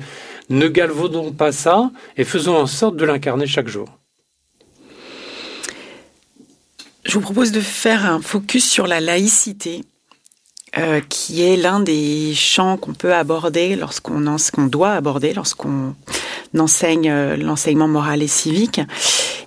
ne 0.50 0.66
galvaudons 0.66 1.30
pas 1.30 1.52
ça 1.52 1.92
et 2.16 2.24
faisons 2.24 2.56
en 2.56 2.66
sorte 2.66 2.96
de 2.96 3.04
l'incarner 3.04 3.46
chaque 3.46 3.68
jour. 3.68 3.88
Je 7.04 7.14
vous 7.14 7.20
propose 7.20 7.52
de 7.52 7.60
faire 7.60 8.04
un 8.04 8.20
focus 8.20 8.68
sur 8.68 8.88
la 8.88 9.00
laïcité, 9.00 9.84
euh, 10.76 11.00
qui 11.08 11.42
est 11.42 11.56
l'un 11.56 11.78
des 11.78 12.34
champs 12.34 12.76
qu'on 12.76 12.94
peut 12.94 13.14
aborder 13.14 13.76
lorsqu'on 13.76 14.24
qu'on 14.52 14.66
doit 14.66 14.92
aborder 14.92 15.34
lorsqu'on 15.34 15.94
enseigne 16.58 17.36
l'enseignement 17.36 17.88
moral 17.88 18.22
et 18.22 18.28
civique. 18.28 18.80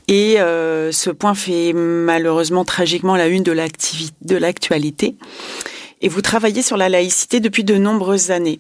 Et 0.07 0.39
euh, 0.39 0.91
ce 0.91 1.09
point 1.09 1.33
fait 1.33 1.73
malheureusement 1.73 2.63
tragiquement 2.63 3.15
la 3.15 3.27
une 3.27 3.43
de 3.43 4.35
l'actualité. 4.35 5.15
Et 6.01 6.09
vous 6.09 6.21
travaillez 6.21 6.61
sur 6.61 6.77
la 6.77 6.89
laïcité 6.89 7.39
depuis 7.39 7.63
de 7.63 7.75
nombreuses 7.75 8.31
années. 8.31 8.59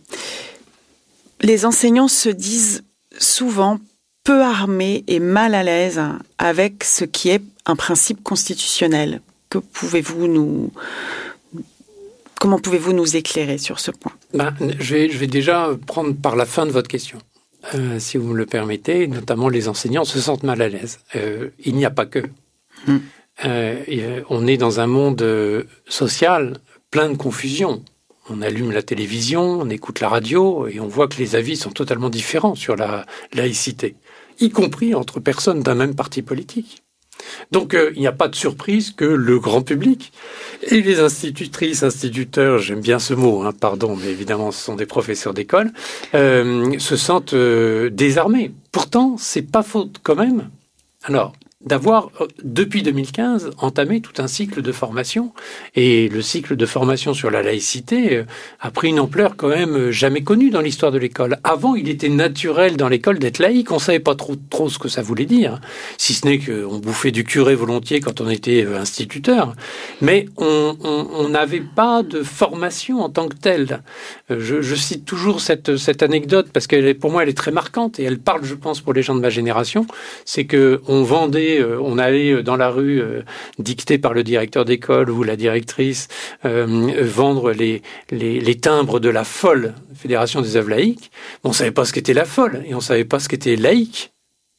Les 1.41 1.65
enseignants 1.65 2.07
se 2.07 2.29
disent 2.29 2.83
souvent 3.19 3.79
peu 4.23 4.41
armés 4.41 5.03
et 5.07 5.19
mal 5.19 5.53
à 5.53 5.63
l'aise 5.63 6.01
avec 6.39 6.83
ce 6.83 7.05
qui 7.05 7.29
est 7.29 7.43
un 7.65 7.75
principe 7.75 8.23
constitutionnel. 8.23 9.21
Que 9.49 9.59
pouvez-vous 9.59 10.27
nous 10.27 10.71
comment 12.39 12.59
pouvez-vous 12.59 12.93
nous 12.93 13.15
éclairer 13.15 13.57
sur 13.57 13.79
ce 13.79 13.91
point? 13.91 14.11
Ben, 14.33 14.53
je, 14.79 14.95
vais, 14.95 15.09
je 15.09 15.17
vais 15.17 15.27
déjà 15.27 15.69
prendre 15.87 16.15
par 16.15 16.35
la 16.35 16.45
fin 16.45 16.65
de 16.65 16.71
votre 16.71 16.87
question. 16.87 17.19
Euh, 17.73 17.99
si 17.99 18.17
vous 18.17 18.29
me 18.29 18.37
le 18.37 18.45
permettez, 18.45 19.07
notamment 19.07 19.49
les 19.49 19.67
enseignants 19.67 20.05
se 20.05 20.19
sentent 20.19 20.43
mal 20.43 20.61
à 20.61 20.69
l'aise. 20.69 20.99
Euh, 21.15 21.49
il 21.63 21.75
n'y 21.75 21.85
a 21.85 21.89
pas 21.89 22.05
que. 22.05 22.23
Hmm. 22.87 22.99
Euh, 23.45 24.21
on 24.29 24.47
est 24.47 24.57
dans 24.57 24.79
un 24.79 24.87
monde 24.87 25.25
social 25.87 26.57
plein 26.91 27.09
de 27.09 27.17
confusion. 27.17 27.83
On 28.29 28.41
allume 28.41 28.71
la 28.71 28.81
télévision, 28.81 29.43
on 29.43 29.69
écoute 29.69 29.99
la 29.99 30.09
radio 30.09 30.67
et 30.67 30.79
on 30.79 30.87
voit 30.87 31.07
que 31.07 31.17
les 31.17 31.35
avis 31.35 31.57
sont 31.57 31.71
totalement 31.71 32.09
différents 32.09 32.55
sur 32.55 32.75
la 32.75 33.05
laïcité, 33.33 33.95
y 34.39 34.49
compris 34.49 34.95
entre 34.95 35.19
personnes 35.19 35.61
d'un 35.61 35.75
même 35.75 35.93
parti 35.93 36.23
politique. 36.23 36.84
Donc 37.51 37.73
euh, 37.73 37.91
il 37.95 38.01
n'y 38.01 38.07
a 38.07 38.11
pas 38.11 38.27
de 38.27 38.35
surprise 38.35 38.91
que 38.91 39.05
le 39.05 39.39
grand 39.39 39.61
public 39.61 40.11
et 40.63 40.81
les 40.81 40.99
institutrices, 40.99 41.83
instituteurs, 41.83 42.59
j'aime 42.59 42.81
bien 42.81 42.99
ce 42.99 43.13
mot, 43.13 43.43
hein, 43.43 43.53
pardon, 43.59 43.95
mais 43.95 44.09
évidemment 44.09 44.51
ce 44.51 44.63
sont 44.63 44.75
des 44.75 44.85
professeurs 44.85 45.33
d'école, 45.33 45.71
euh, 46.13 46.77
se 46.79 46.95
sentent 46.95 47.33
euh, 47.33 47.89
désarmés. 47.89 48.51
Pourtant, 48.71 49.15
c'est 49.17 49.41
pas 49.41 49.63
faute 49.63 49.99
quand 50.03 50.15
même. 50.15 50.49
Alors, 51.03 51.33
d'avoir, 51.65 52.09
euh, 52.21 52.27
depuis 52.43 52.83
2015, 52.83 53.51
entamé 53.57 54.01
tout 54.01 54.21
un 54.21 54.27
cycle 54.27 54.61
de 54.61 54.71
formation. 54.71 55.33
Et 55.75 56.09
le 56.09 56.21
cycle 56.21 56.55
de 56.55 56.65
formation 56.65 57.13
sur 57.13 57.31
la 57.31 57.41
laïcité 57.41 58.17
euh, 58.17 58.23
a 58.59 58.71
pris 58.71 58.89
une 58.89 58.99
ampleur 58.99 59.35
quand 59.35 59.49
même 59.49 59.75
euh, 59.75 59.91
jamais 59.91 60.21
connue 60.21 60.51
dans 60.51 60.61
l'histoire 60.61 60.91
de 60.91 60.99
l'école. 60.99 61.37
Avant, 61.43 61.75
il 61.75 61.89
était 61.89 62.09
naturel 62.09 62.77
dans 62.77 62.87
l'école 62.87 63.19
d'être 63.19 63.39
laïque. 63.39 63.71
On 63.71 63.79
savait 63.79 63.99
pas 63.99 64.15
trop, 64.15 64.35
trop 64.49 64.69
ce 64.69 64.77
que 64.77 64.89
ça 64.89 65.01
voulait 65.01 65.25
dire. 65.25 65.59
Si 65.97 66.13
ce 66.13 66.27
n'est 66.27 66.39
qu'on 66.39 66.77
bouffait 66.77 67.11
du 67.11 67.23
curé 67.23 67.55
volontiers 67.55 67.99
quand 67.99 68.21
on 68.21 68.29
était 68.29 68.65
instituteur. 68.65 69.53
Mais 70.01 70.27
on 70.37 71.27
n'avait 71.29 71.61
pas 71.61 72.03
de 72.03 72.21
formation 72.21 73.01
en 73.01 73.09
tant 73.09 73.27
que 73.27 73.35
telle. 73.35 73.81
Je, 74.29 74.61
je 74.61 74.75
cite 74.75 75.05
toujours 75.05 75.41
cette, 75.41 75.77
cette 75.77 76.03
anecdote 76.03 76.47
parce 76.53 76.67
que 76.67 76.93
pour 76.93 77.11
moi, 77.11 77.23
elle 77.23 77.29
est 77.29 77.37
très 77.37 77.51
marquante 77.51 77.99
et 77.99 78.03
elle 78.03 78.19
parle, 78.19 78.43
je 78.43 78.55
pense, 78.55 78.81
pour 78.81 78.93
les 78.93 79.01
gens 79.01 79.15
de 79.15 79.21
ma 79.21 79.29
génération. 79.29 79.87
C'est 80.25 80.45
que 80.45 80.81
on 80.87 81.03
vendait 81.03 81.54
euh, 81.59 81.79
on 81.81 81.97
allait 81.97 82.31
euh, 82.31 82.43
dans 82.43 82.55
la 82.55 82.69
rue 82.69 83.01
euh, 83.01 83.21
dicté 83.59 83.97
par 83.97 84.13
le 84.13 84.23
directeur 84.23 84.65
d'école 84.65 85.09
ou 85.09 85.23
la 85.23 85.35
directrice 85.35 86.07
vendre 86.43 87.51
les, 87.51 87.81
timbres 88.61 88.99
de 88.99 89.09
la 89.09 89.23
folle 89.23 89.73
Fédération 89.95 90.41
des 90.41 90.55
œuvres 90.55 90.69
laïques. 90.69 91.11
On 91.43 91.53
savait 91.53 91.71
pas 91.71 91.85
ce 91.85 91.93
qu'était 91.93 92.13
la 92.13 92.25
folle 92.25 92.63
et 92.67 92.75
on 92.75 92.79
savait 92.79 93.05
pas 93.05 93.19
ce 93.19 93.29
qu'était 93.29 93.55
laïque. 93.55 94.11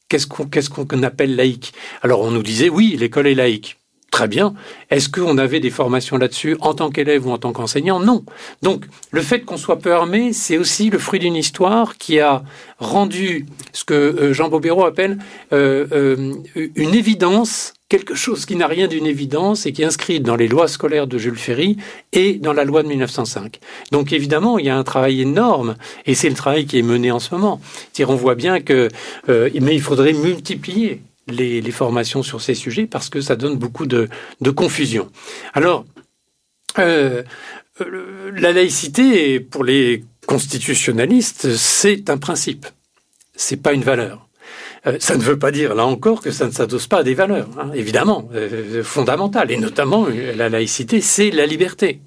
Qu'est-ce 0.09 0.27
qu'on 0.27 1.03
appelle 1.03 1.37
laïque? 1.37 1.73
Alors 2.03 2.21
on 2.21 2.31
nous 2.31 2.43
disait 2.43 2.69
oui, 2.69 2.97
l'école 2.99 3.27
est 3.27 3.35
laïque. 3.35 3.79
Très 4.17 4.29
bien. 4.29 4.55
Est-ce 4.89 5.11
qu'on 5.11 5.37
avait 5.37 5.61
des 5.61 5.69
formations 5.69 6.17
là-dessus 6.17 6.57
en 6.61 6.73
tant 6.73 6.89
qu'élève 6.89 7.27
ou 7.27 7.33
en 7.33 7.37
tant 7.37 7.53
qu'enseignant? 7.53 8.01
Non. 8.01 8.25
Donc, 8.63 8.87
le 9.11 9.21
fait 9.21 9.41
qu'on 9.41 9.59
soit 9.59 9.79
peu 9.79 9.93
armé, 9.93 10.33
c'est 10.33 10.57
aussi 10.57 10.89
le 10.89 10.97
fruit 10.97 11.21
d'une 11.21 11.37
histoire 11.37 11.99
qui 11.99 12.19
a 12.19 12.43
rendu 12.79 13.45
ce 13.75 13.85
que 13.85 13.93
euh, 13.93 14.33
Jean 14.33 14.49
Bobéro 14.49 14.87
appelle 14.87 15.19
euh, 15.53 15.87
euh, 15.93 16.33
une 16.77 16.95
évidence, 16.95 17.75
quelque 17.91 18.15
chose 18.15 18.47
qui 18.47 18.57
n'a 18.57 18.67
rien 18.67 18.89
d'une 18.89 19.05
évidence 19.05 19.67
et 19.67 19.75
qui 19.75 19.83
est 19.83 19.87
inscrit 19.87 20.19
dans 20.19 20.37
les 20.37 20.49
lois 20.49 20.67
scolaires 20.67 21.07
de 21.07 21.19
Jules 21.19 21.37
Ferry 21.37 21.77
et 22.15 22.39
dans 22.39 22.55
la 22.55 22.65
loi 22.65 22.83
de 22.83 22.89
1905. 22.89 23.61
Donc, 23.93 24.15
évidemment, 24.15 24.59
il 24.59 24.65
y 24.65 24.71
a 24.71 24.79
un 24.79 24.85
travail 24.85 25.21
énorme 25.21 25.77
et 26.07 26.15
c'est 26.15 26.31
le 26.31 26.37
travail 26.37 26.65
qui 26.65 26.79
est 26.79 26.83
mené 26.83 27.11
en 27.11 27.19
ce 27.19 27.35
moment. 27.35 27.61
on 28.01 28.15
voit 28.15 28.35
bien 28.35 28.61
que, 28.61 28.89
mais 29.29 29.75
il 29.75 29.83
faudrait 29.83 30.15
multiplier 30.15 31.03
les, 31.27 31.71
formations 31.71 32.23
sur 32.23 32.41
ces 32.41 32.55
sujets 32.55 32.87
parce 32.87 33.09
que 33.09 33.21
ça 33.21 33.37
donne 33.37 33.57
beaucoup 33.57 33.87
de, 33.87 34.09
confusion. 34.55 35.11
Alors, 35.55 35.85
euh, 36.79 37.23
la 38.35 38.53
laïcité, 38.53 39.41
pour 39.41 39.65
les 39.65 40.05
constitutionnalistes, 40.27 41.55
c'est 41.57 42.11
un 42.11 42.19
principe, 42.19 42.67
c'est 43.35 43.63
pas 43.63 43.73
une 43.73 43.83
valeur. 43.83 44.29
Euh, 44.87 44.97
ça 45.01 45.17
ne 45.17 45.23
veut 45.23 45.39
pas 45.39 45.51
dire, 45.51 45.75
là 45.75 45.85
encore, 45.85 46.21
que 46.23 46.31
ça 46.31 46.47
ne 46.47 46.53
s'adosse 46.53 46.87
pas 46.87 46.99
à 46.99 47.03
des 47.03 47.15
valeurs, 47.15 47.49
hein, 47.59 47.71
évidemment, 47.75 48.29
euh, 48.35 48.83
fondamentales. 48.83 49.51
Et 49.51 49.57
notamment, 49.57 50.07
la 50.07 50.49
laïcité, 50.49 51.01
c'est 51.01 51.31
la 51.31 51.47
liberté. 51.47 52.01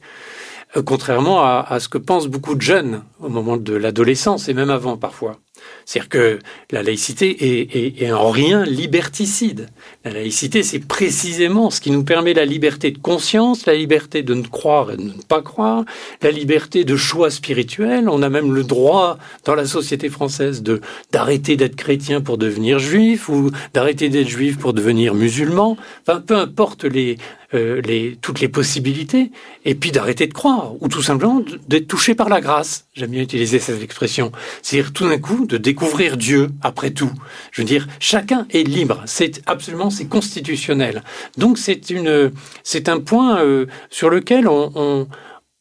contrairement 0.85 1.43
à, 1.43 1.65
à, 1.67 1.79
ce 1.79 1.89
que 1.89 1.97
pensent 1.97 2.27
beaucoup 2.27 2.55
de 2.55 2.61
jeunes 2.61 3.03
au 3.19 3.29
moment 3.29 3.57
de 3.57 3.73
l'adolescence 3.73 4.49
et 4.49 4.53
même 4.53 4.69
avant 4.69 4.97
parfois. 4.97 5.39
C'est-à-dire 5.85 6.09
que 6.09 6.39
la 6.71 6.83
laïcité 6.83 8.03
est, 8.03 8.11
en 8.11 8.29
rien 8.29 8.63
liberticide. 8.63 9.69
La 10.05 10.11
laïcité, 10.11 10.61
c'est 10.61 10.79
précisément 10.79 11.71
ce 11.71 11.81
qui 11.81 11.89
nous 11.89 12.03
permet 12.03 12.33
la 12.33 12.45
liberté 12.45 12.91
de 12.91 12.99
conscience, 12.99 13.65
la 13.65 13.73
liberté 13.73 14.21
de 14.21 14.35
ne 14.35 14.45
croire 14.45 14.91
et 14.91 14.97
de 14.97 15.01
ne 15.01 15.21
pas 15.27 15.41
croire, 15.41 15.85
la 16.21 16.29
liberté 16.29 16.83
de 16.83 16.95
choix 16.95 17.31
spirituel. 17.31 18.07
On 18.07 18.21
a 18.21 18.29
même 18.29 18.53
le 18.53 18.63
droit 18.63 19.17
dans 19.45 19.55
la 19.55 19.65
société 19.65 20.09
française 20.09 20.61
de 20.61 20.79
d'arrêter 21.11 21.57
d'être 21.57 21.75
chrétien 21.75 22.21
pour 22.21 22.37
devenir 22.37 22.77
juif 22.77 23.27
ou 23.29 23.49
d'arrêter 23.73 24.09
d'être 24.09 24.29
juif 24.29 24.59
pour 24.59 24.73
devenir 24.73 25.15
musulman. 25.15 25.75
Enfin, 26.05 26.21
peu 26.21 26.35
importe 26.35 26.83
les, 26.83 27.17
euh, 27.55 27.81
les, 27.81 28.15
toutes 28.21 28.41
les 28.41 28.47
possibilités, 28.47 29.31
et 29.65 29.73
puis 29.73 29.91
d'arrêter 29.91 30.27
de 30.27 30.33
croire, 30.33 30.73
ou 30.81 30.87
tout 30.87 31.01
simplement 31.01 31.43
d'être 31.67 31.87
touché 31.87 32.13
par 32.13 32.29
la 32.29 32.41
grâce. 32.41 32.85
J'aime 32.93 33.09
bien 33.09 33.23
utiliser 33.23 33.57
cette 33.57 33.81
expression. 33.81 34.31
C'est-à-dire 34.61 34.93
tout 34.93 35.09
d'un 35.09 35.17
coup 35.17 35.47
de 35.47 35.57
découvrir 35.57 36.15
Dieu 36.15 36.51
après 36.61 36.91
tout. 36.91 37.11
Je 37.51 37.61
veux 37.61 37.67
dire, 37.67 37.87
chacun 37.99 38.45
est 38.51 38.61
libre. 38.61 39.01
C'est 39.07 39.41
absolument, 39.47 39.89
c'est 39.89 40.05
constitutionnel. 40.05 41.03
Donc 41.37 41.57
c'est 41.57 41.89
une, 41.89 42.31
c'est 42.63 42.87
un 42.87 42.99
point 42.99 43.41
euh, 43.41 43.65
sur 43.89 44.11
lequel 44.11 44.47
on 44.47 45.07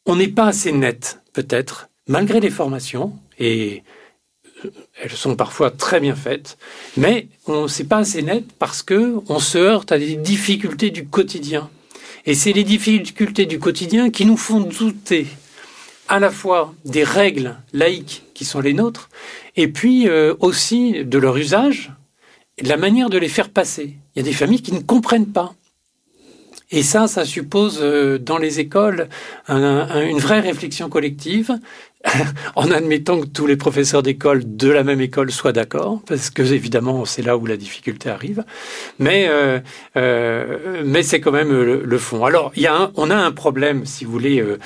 n'est 0.05 0.27
on, 0.27 0.35
pas 0.35 0.45
assez 0.45 0.71
net, 0.71 1.19
peut-être, 1.33 1.89
malgré 2.07 2.39
les 2.39 2.51
formations, 2.51 3.13
et 3.39 3.81
euh, 4.63 4.69
elles 5.01 5.09
sont 5.09 5.35
parfois 5.35 5.71
très 5.71 5.99
bien 5.99 6.13
faites, 6.13 6.59
mais 6.97 7.29
on 7.47 7.65
n'est 7.65 7.85
pas 7.85 7.97
assez 7.97 8.21
net 8.21 8.43
parce 8.59 8.83
que 8.83 9.15
on 9.27 9.39
se 9.39 9.57
heurte 9.57 9.91
à 9.91 9.97
des 9.97 10.17
difficultés 10.17 10.91
du 10.91 11.07
quotidien. 11.07 11.67
Et 12.25 12.35
c'est 12.35 12.53
les 12.53 12.63
difficultés 12.63 13.45
du 13.45 13.59
quotidien 13.59 14.09
qui 14.09 14.25
nous 14.25 14.37
font 14.37 14.59
douter 14.59 15.27
à 16.07 16.19
la 16.19 16.31
fois 16.31 16.73
des 16.85 17.03
règles 17.03 17.55
laïques 17.71 18.23
qui 18.33 18.45
sont 18.45 18.61
les 18.61 18.73
nôtres, 18.73 19.09
et 19.55 19.67
puis 19.67 20.07
euh, 20.07 20.33
aussi 20.39 21.05
de 21.05 21.17
leur 21.19 21.37
usage 21.37 21.91
de 22.63 22.69
la 22.69 22.77
manière 22.77 23.09
de 23.09 23.17
les 23.17 23.29
faire 23.29 23.49
passer. 23.49 23.95
Il 24.15 24.19
y 24.19 24.21
a 24.21 24.23
des 24.23 24.33
familles 24.33 24.61
qui 24.61 24.73
ne 24.73 24.81
comprennent 24.81 25.31
pas. 25.31 25.53
Et 26.71 26.83
ça, 26.83 27.07
ça 27.07 27.25
suppose 27.25 27.79
euh, 27.81 28.19
dans 28.19 28.37
les 28.37 28.59
écoles 28.59 29.09
une 29.47 30.19
vraie 30.19 30.39
réflexion 30.39 30.89
collective 30.89 31.57
en 32.55 32.71
admettant 32.71 33.19
que 33.19 33.25
tous 33.25 33.45
les 33.45 33.57
professeurs 33.57 34.01
d'école 34.01 34.55
de 34.55 34.69
la 34.69 34.83
même 34.85 35.01
école 35.01 35.31
soient 35.31 35.51
d'accord, 35.51 35.99
parce 36.07 36.29
que 36.29 36.41
évidemment 36.41 37.03
c'est 37.03 37.21
là 37.21 37.35
où 37.35 37.45
la 37.45 37.57
difficulté 37.57 38.09
arrive. 38.09 38.45
Mais 38.99 39.27
euh, 39.27 39.59
euh, 39.97 40.81
mais 40.85 41.03
c'est 41.03 41.19
quand 41.19 41.33
même 41.33 41.51
le, 41.51 41.97
fond. 41.97 42.23
Alors 42.23 42.53
il 42.55 42.61
y 42.61 42.67
a 42.67 42.91
on 42.95 43.09
a 43.09 43.15
un 43.15 43.31
problème, 43.31 43.85
si 43.85 44.05
vous 44.05 44.11
voulez, 44.13 44.39
euh, 44.39 44.57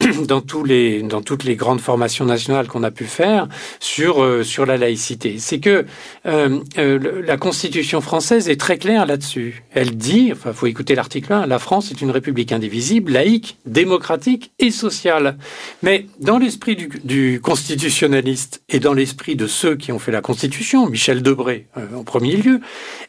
dans 0.26 0.40
tous 0.40 0.64
les 0.64 1.02
dans 1.02 1.20
toutes 1.20 1.44
les 1.44 1.56
grandes 1.56 1.80
formations 1.80 2.24
nationales 2.24 2.68
qu'on 2.68 2.84
a 2.84 2.90
pu 2.90 3.04
faire 3.04 3.48
sur 3.78 4.26
sur 4.42 4.64
la 4.64 4.78
laïcité, 4.78 5.36
c'est 5.38 5.60
que 5.60 5.84
la 6.24 7.36
Constitution 7.36 8.00
française 8.00 8.48
est 8.48 8.58
très 8.58 8.78
claire 8.78 9.04
là-dessus. 9.04 9.64
Elle 9.72 9.96
dit, 9.96 10.30
enfin 10.32 10.54
faut 10.54 10.66
écouter 10.66 10.94
l'article 10.94 11.34
1, 11.34 11.46
la 11.46 11.58
France 11.58 11.90
est 11.90 12.00
une 12.00 12.10
république 12.10 12.52
indivisible, 12.52 13.12
laïque, 13.12 13.58
démocratique 13.66 14.52
et 14.58 14.70
sociale. 14.70 15.36
Mais 15.82 16.06
dans 16.20 16.38
les 16.66 16.74
du, 16.76 17.40
constitutionnaliste 17.40 18.62
et 18.68 18.80
dans 18.80 18.94
l'esprit 18.94 19.36
de 19.36 19.46
ceux 19.46 19.76
qui 19.76 19.92
ont 19.92 19.98
fait 19.98 20.12
la 20.12 20.20
Constitution, 20.20 20.86
Michel 20.86 21.22
Debré 21.22 21.66
euh, 21.76 21.94
en 21.96 22.04
premier 22.04 22.36
lieu, 22.36 22.60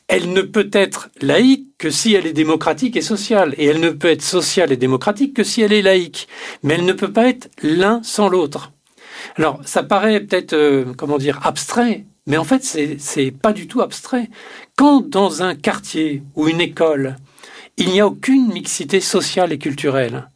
elle 0.08 0.34
ne 0.34 0.42
peut 0.42 0.70
être 0.72 1.10
laïque 1.22 1.68
que 1.78 1.90
si 1.90 2.14
elle 2.14 2.26
est 2.26 2.34
démocratique 2.34 2.96
et 2.96 3.02
sociale, 3.02 3.54
et 3.58 3.66
elle 3.66 3.80
ne 3.80 3.90
peut 3.90 4.10
être 4.10 4.22
sociale 4.22 4.72
et 4.72 4.78
démocratique 4.78 5.34
que 5.36 5.44
si 5.44 5.62
elle 5.62 5.74
est 5.74 5.82
laïque, 5.82 6.28
mais 6.64 6.76
elle 6.76 6.86
ne 6.86 6.94
peut 6.94 7.12
pas 7.12 7.28
être 7.28 7.50
l'un 7.62 8.02
sans 8.04 8.30
l'autre. 8.30 8.72
Alors, 9.38 9.62
ça 9.66 9.84
paraît 9.84 10.20
peut-être, 10.22 10.54
euh, 10.54 10.86
comment 10.98 11.18
dire, 11.18 11.40
abstrait, 11.44 12.06
mais 12.28 12.38
en 12.38 12.44
fait, 12.44 12.64
c'est 12.64 13.32
pas 13.32 13.54
du 13.54 13.68
tout 13.68 13.82
abstrait. 13.82 14.30
Quand 14.78 15.02
dans 15.02 15.44
un 15.44 15.56
quartier 15.56 16.24
ou 16.36 16.48
une 16.48 16.62
école, 16.62 17.18
il 17.78 17.90
n'y 17.90 18.00
a 18.00 18.08
aucune 18.08 18.54
mixité 18.54 19.02
sociale 19.02 19.52
et 19.52 19.58
culturelle, 19.58 20.30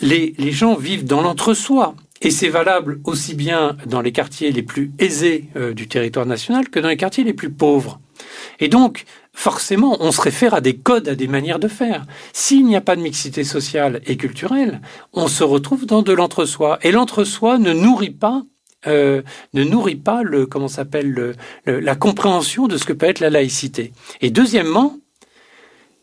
les 0.00 0.52
gens 0.52 0.76
vivent 0.76 1.04
dans 1.04 1.20
l'entre-soi, 1.20 1.94
et 2.20 2.30
c'est 2.30 2.48
valable 2.48 3.00
aussi 3.04 3.34
bien 3.34 3.76
dans 3.86 4.00
les 4.00 4.12
quartiers 4.12 4.52
les 4.52 4.62
plus 4.62 4.92
aisés 4.98 5.48
euh, 5.56 5.72
du 5.72 5.88
territoire 5.88 6.26
national 6.26 6.68
que 6.68 6.78
dans 6.78 6.88
les 6.88 6.96
quartiers 6.96 7.24
les 7.24 7.32
plus 7.32 7.50
pauvres. 7.50 8.00
Et 8.58 8.68
donc, 8.68 9.04
forcément, 9.32 9.96
on 10.00 10.12
se 10.12 10.20
réfère 10.20 10.52
à 10.52 10.60
des 10.60 10.76
codes, 10.76 11.08
à 11.08 11.14
des 11.14 11.28
manières 11.28 11.58
de 11.58 11.68
faire. 11.68 12.04
S'il 12.34 12.66
n'y 12.66 12.76
a 12.76 12.82
pas 12.82 12.96
de 12.96 13.00
mixité 13.00 13.42
sociale 13.42 14.02
et 14.06 14.18
culturelle, 14.18 14.82
on 15.14 15.28
se 15.28 15.42
retrouve 15.42 15.86
dans 15.86 16.02
de 16.02 16.12
l'entre-soi. 16.12 16.78
Et 16.82 16.92
l'entre-soi 16.92 17.58
ne 17.58 17.72
nourrit 17.72 18.10
pas 18.10 18.42
euh, 18.86 19.20
ne 19.52 19.62
nourrit 19.62 19.96
pas 19.96 20.22
le 20.22 20.46
comment 20.46 20.66
s'appelle 20.66 21.34
la 21.66 21.94
compréhension 21.94 22.66
de 22.66 22.78
ce 22.78 22.86
que 22.86 22.94
peut 22.94 23.04
être 23.04 23.20
la 23.20 23.28
laïcité. 23.28 23.92
Et 24.22 24.30
deuxièmement, 24.30 24.96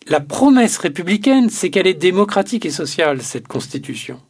la 0.08 0.19
promesse 0.19 0.77
républicaine, 0.77 1.49
c'est 1.49 1.71
qu'elle 1.71 1.88
est 1.88 1.95
démocratique 1.95 2.67
et 2.67 2.69
sociale 2.69 3.23
cette 3.23 3.47
constitution. 3.47 4.21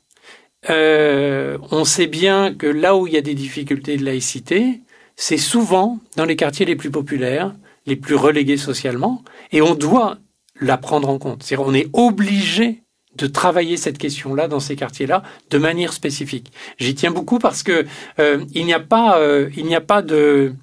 Euh, 0.70 1.58
on 1.72 1.86
sait 1.86 2.08
bien 2.08 2.54
que 2.54 2.67
là 2.67 2.96
où 2.96 3.08
il 3.08 3.13
y 3.13 3.17
a 3.17 3.22
des 3.22 3.36
difficultés 3.36 3.98
de 3.98 4.06
laïcité, 4.06 4.82
c'est 5.15 5.38
souvent 5.38 6.00
dans 6.15 6.26
les 6.26 6.36
quartiers 6.36 6.65
les 6.65 6.76
plus 6.76 6.91
populaires, 6.91 7.54
les 7.86 7.96
plus 7.96 8.15
relégués 8.15 8.58
socialement, 8.58 9.24
et 9.52 9.62
on 9.62 9.76
doit 9.76 10.17
la 10.60 10.78
prendre 10.78 11.10
en 11.10 11.17
compte. 11.17 11.43
C'est-à-dire 11.43 11.67
on 11.67 11.74
est 11.74 11.89
obligé 11.93 12.84
de 13.15 13.28
travailler 13.28 13.78
cette 13.78 13.98
question-là 13.98 14.48
dans 14.48 14.60
ces 14.60 14.76
quartiers-là 14.76 15.24
de 15.50 15.58
manière 15.58 15.93
spécifique. 15.93 16.52
J'y 16.78 16.93
tiens 16.93 17.12
beaucoup 17.12 17.39
parce 17.39 17.63
que 17.63 17.86
euh, 18.20 18.43
n'y 18.54 18.74
a 18.74 18.80
pas, 18.80 19.20
euh, 19.20 19.50
il 19.58 19.65
n'y 19.65 19.76
a 19.76 19.82
pas 19.82 20.02
de, 20.02 20.54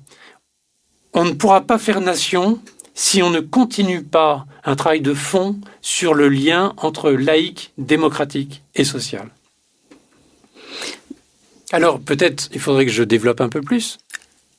on 1.13 1.25
ne 1.25 1.33
pourra 1.33 1.63
pas 1.63 1.79
faire 1.79 2.01
nation 2.01 2.61
si 2.95 3.23
on 3.23 3.31
ne 3.31 3.41
continue 3.41 4.05
pas 4.05 4.47
un 4.65 4.77
travail 4.77 5.01
de 5.01 5.15
fond 5.15 5.57
sur 5.81 6.15
le 6.15 6.29
lien 6.29 6.75
entre 6.77 7.11
laïque, 7.11 7.73
démocratique 7.77 8.63
et 8.77 8.85
social. 8.85 9.34
Alors 11.75 11.99
peut-être 11.99 12.49
il 12.53 12.61
faudrait 12.61 12.87
que 12.87 12.93
je 12.93 13.03
développe 13.03 13.41
un 13.41 13.49
peu 13.49 13.61
plus. 13.61 13.99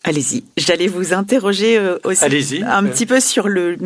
Allez-y. 0.04 0.44
J'allais 0.58 0.88
vous 0.88 1.14
interroger 1.14 1.78
euh, 1.78 1.98
aussi 2.04 2.62
un 2.64 2.84
petit 2.84 3.06
peu 3.06 3.22
sur 3.22 3.48
le 3.48 3.78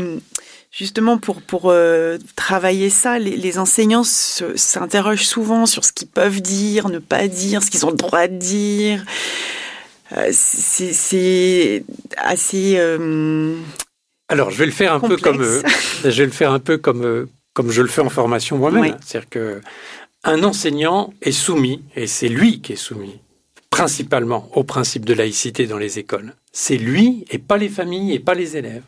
justement 0.72 1.20
pour 1.20 1.44
pour 1.44 1.66
euh, 1.66 2.18
travailler 2.36 2.90
ça. 2.90 3.20
Les, 3.20 3.60
enseignants 3.60 4.04
s'interrogent 4.04 5.28
souvent 5.28 5.68
sur 5.68 5.86
ce 5.86 5.94
qu'ils 5.94 6.08
peuvent 6.08 6.42
dire, 6.42 6.90
ne 6.90 6.98
pas 6.98 7.28
dire, 7.28 7.62
ce 7.62 7.70
qu'ils 7.70 7.86
ont 7.86 7.92
le 7.92 7.98
droit 7.98 8.28
de 8.28 8.36
dire. 8.36 9.06
Euh, 10.18 10.30
c'est 10.32 11.84
assez. 12.18 12.80
Alors 14.28 14.50
je 14.50 14.58
vais 14.58 14.66
le 14.66 14.72
faire 14.72 14.94
un 14.94 15.00
peu 15.00 15.18
comme 15.18 15.44
je 16.04 16.10
vais 16.10 16.26
le 16.26 16.32
faire 16.32 16.52
un 16.52 16.60
peu 16.60 16.80
comme 16.80 17.28
comme 17.54 17.70
je 17.70 17.84
le 17.84 17.90
fais 17.90 18.02
en 18.02 18.10
formation 18.10 18.58
moi-même. 18.58 18.98
C'est-à-dire 19.06 19.30
que 19.30 19.62
un 20.24 20.44
enseignant 20.44 21.14
est 21.22 21.32
soumis, 21.32 21.84
et 21.96 22.08
c'est 22.08 22.28
lui 22.28 22.62
qui 22.62 22.74
est 22.74 22.78
soumis, 22.78 23.20
principalement 23.70 24.50
au 24.54 24.64
principe 24.64 25.06
de 25.06 25.14
laïcité 25.14 25.66
dans 25.66 25.78
les 25.78 26.00
écoles. 26.00 26.36
C'est 26.52 26.78
lui 26.78 27.26
et 27.30 27.38
pas 27.38 27.58
les 27.58 27.70
familles 27.70 28.14
et 28.14 28.20
pas 28.20 28.34
les 28.34 28.58
élèves. 28.58 28.84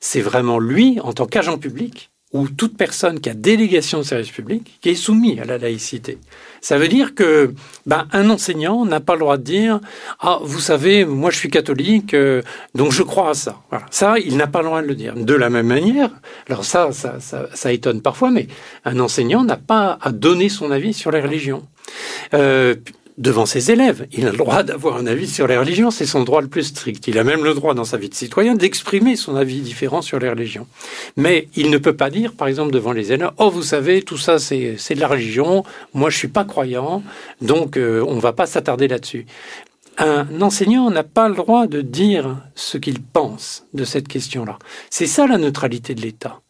C'est 0.00 0.20
vraiment 0.20 0.58
lui, 0.58 1.00
en 1.00 1.12
tant 1.12 1.26
qu'agent 1.26 1.58
public, 1.58 2.10
ou 2.32 2.48
toute 2.48 2.76
personne 2.76 3.20
qui 3.20 3.30
a 3.30 3.34
délégation 3.34 3.98
de 3.98 4.02
service 4.02 4.30
public, 4.30 4.78
qui 4.80 4.90
est 4.90 4.94
soumis 4.94 5.38
à 5.38 5.44
la 5.44 5.58
laïcité. 5.58 6.18
Ça 6.60 6.76
veut 6.76 6.88
dire 6.88 7.14
que 7.14 7.54
ben, 7.86 8.08
un 8.12 8.28
enseignant 8.30 8.84
n'a 8.84 8.98
pas 8.98 9.14
le 9.14 9.20
droit 9.20 9.36
de 9.36 9.44
dire 9.44 9.80
ah 10.20 10.40
vous 10.42 10.58
savez 10.58 11.04
moi 11.04 11.30
je 11.30 11.38
suis 11.38 11.50
catholique 11.50 12.14
euh, 12.14 12.42
donc 12.74 12.90
je 12.90 13.04
crois 13.04 13.30
à 13.30 13.34
ça. 13.34 13.60
Ça 13.90 14.18
il 14.18 14.36
n'a 14.36 14.48
pas 14.48 14.60
le 14.60 14.66
droit 14.66 14.82
de 14.82 14.88
le 14.88 14.94
dire. 14.96 15.14
De 15.14 15.34
la 15.34 15.50
même 15.50 15.68
manière, 15.68 16.10
alors 16.48 16.64
ça 16.64 16.90
ça, 16.92 17.20
ça, 17.20 17.48
ça 17.54 17.72
étonne 17.72 18.02
parfois, 18.02 18.30
mais 18.30 18.48
un 18.84 18.98
enseignant 18.98 19.44
n'a 19.44 19.56
pas 19.56 19.98
à 20.00 20.10
donner 20.10 20.48
son 20.48 20.70
avis 20.72 20.92
sur 20.92 21.12
les 21.12 21.20
religions. 21.20 21.66
Euh, 22.34 22.74
devant 23.18 23.46
ses 23.46 23.70
élèves. 23.70 24.06
Il 24.12 24.26
a 24.26 24.30
le 24.30 24.36
droit 24.36 24.62
d'avoir 24.62 24.96
un 24.96 25.06
avis 25.06 25.28
sur 25.28 25.46
les 25.46 25.56
religions, 25.56 25.90
c'est 25.90 26.06
son 26.06 26.22
droit 26.22 26.42
le 26.42 26.48
plus 26.48 26.64
strict. 26.64 27.08
Il 27.08 27.18
a 27.18 27.24
même 27.24 27.44
le 27.44 27.54
droit 27.54 27.74
dans 27.74 27.84
sa 27.84 27.96
vie 27.96 28.08
de 28.08 28.14
citoyen 28.14 28.54
d'exprimer 28.54 29.16
son 29.16 29.36
avis 29.36 29.60
différent 29.60 30.02
sur 30.02 30.18
les 30.18 30.28
religions. 30.28 30.66
Mais 31.16 31.48
il 31.56 31.70
ne 31.70 31.78
peut 31.78 31.96
pas 31.96 32.10
dire, 32.10 32.34
par 32.34 32.48
exemple, 32.48 32.72
devant 32.72 32.92
les 32.92 33.12
élèves, 33.12 33.30
oh 33.38 33.50
vous 33.50 33.62
savez, 33.62 34.02
tout 34.02 34.18
ça 34.18 34.38
c'est 34.38 34.76
de 34.94 35.00
la 35.00 35.08
religion, 35.08 35.64
moi 35.94 36.10
je 36.10 36.18
suis 36.18 36.28
pas 36.28 36.44
croyant, 36.44 37.02
donc 37.40 37.76
euh, 37.76 38.04
on 38.06 38.18
va 38.18 38.32
pas 38.32 38.46
s'attarder 38.46 38.88
là-dessus. 38.88 39.26
Un 39.98 40.42
enseignant 40.42 40.90
n'a 40.90 41.04
pas 41.04 41.28
le 41.28 41.34
droit 41.34 41.66
de 41.66 41.80
dire 41.80 42.36
ce 42.54 42.76
qu'il 42.76 43.00
pense 43.00 43.64
de 43.72 43.84
cette 43.84 44.08
question-là. 44.08 44.58
C'est 44.90 45.06
ça 45.06 45.26
la 45.26 45.38
neutralité 45.38 45.94
de 45.94 46.02
l'État. 46.02 46.40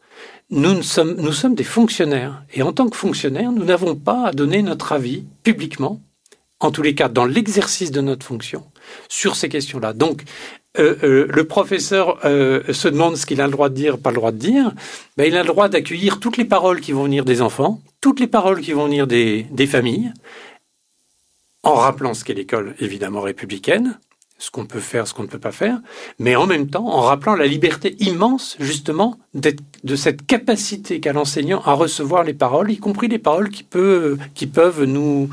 Nous 0.50 0.83
sommes, 0.83 1.14
nous 1.18 1.33
sommes 1.33 1.55
des 1.55 1.64
fonctionnaires. 1.64 2.42
Et 2.55 2.62
en 2.62 2.72
tant 2.72 2.88
que 2.88 2.96
fonctionnaires, 2.96 3.52
nous 3.52 3.64
n'avons 3.64 3.94
pas 3.94 4.29
à 4.29 4.33
donner 4.33 4.62
notre 4.62 4.92
avis 4.92 5.24
publiquement 5.44 6.00
en 6.61 6.71
tous 6.71 6.83
les 6.83 6.95
cas 6.95 7.09
dans 7.09 7.25
l'exercice 7.25 7.90
de 7.90 8.01
notre 8.01 8.25
fonction, 8.25 8.64
sur 9.09 9.37
ces 9.37 9.49
questions-là. 9.49 9.92
Donc, 9.92 10.23
euh, 10.79 10.97
euh, 11.03 11.27
le 11.31 11.45
professeur 11.45 12.19
euh, 12.25 12.62
se 12.73 12.88
demande 12.88 13.16
ce 13.16 13.25
qu'il 13.25 13.40
a 13.40 13.47
le 13.47 13.53
droit 13.53 13.69
de 13.69 13.75
dire, 13.75 13.99
pas 13.99 14.11
le 14.11 14.16
droit 14.16 14.33
de 14.33 14.38
dire, 14.38 14.73
ben, 15.16 15.25
il 15.25 15.37
a 15.37 15.42
le 15.42 15.49
droit 15.49 15.69
d'accueillir 15.69 16.21
toutes 16.21 16.37
les 16.37 16.45
paroles 16.45 16.81
qui 16.81 16.92
vont 16.92 17.05
venir 17.05 17.25
des 17.25 17.40
enfants, 17.40 17.81
toutes 18.01 18.21
les 18.21 18.27
paroles 18.27 18.61
qui 18.61 18.73
vont 18.73 18.85
venir 18.85 19.07
des, 19.07 19.66
familles, 19.66 20.12
en 21.62 21.75
rappelant 21.75 22.14
ce 22.14 22.25
qu'est 22.25 22.35
l'école 22.35 22.75
évidemment 22.79 23.23
républicaine, 23.23 23.99
ce 24.38 24.51
qu'on 24.51 24.66
peut 24.66 24.81
faire, 24.81 25.09
ce 25.09 25.14
qu'on 25.14 25.23
ne 25.23 25.29
peut 25.29 25.38
pas 25.38 25.53
faire, 25.53 25.79
mais 26.19 26.37
en 26.37 26.47
même 26.47 26.69
temps 26.69 26.87
en 26.87 27.01
rappelant 27.01 27.35
la 27.35 27.47
liberté 27.47 27.97
immense 28.01 28.57
justement 28.61 29.19
de 29.33 29.97
cette 29.97 30.27
capacité 30.27 31.01
qu'a 31.01 31.14
l'enseignant 31.14 31.62
à 31.64 31.73
recevoir 31.73 32.23
les 32.23 32.35
paroles, 32.35 32.71
y 32.71 32.77
compris 32.77 33.09
les 33.09 33.19
paroles 33.19 33.49
qui 33.49 33.64
peuvent 34.47 34.85
nous, 34.85 35.31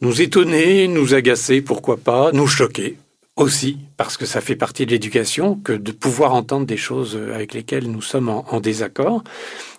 nous 0.00 0.22
étonner, 0.22 0.88
nous 0.88 1.14
agacer, 1.14 1.60
pourquoi 1.60 1.96
pas, 1.96 2.30
nous 2.32 2.46
choquer 2.46 2.96
aussi, 3.36 3.78
parce 3.96 4.16
que 4.16 4.26
ça 4.26 4.40
fait 4.40 4.56
partie 4.56 4.84
de 4.86 4.90
l'éducation, 4.90 5.56
que 5.56 5.72
de 5.72 5.92
pouvoir 5.92 6.34
entendre 6.34 6.66
des 6.66 6.76
choses 6.76 7.18
avec 7.34 7.54
lesquelles 7.54 7.90
nous 7.90 8.02
sommes 8.02 8.28
en, 8.28 8.60
désaccord. 8.60 9.24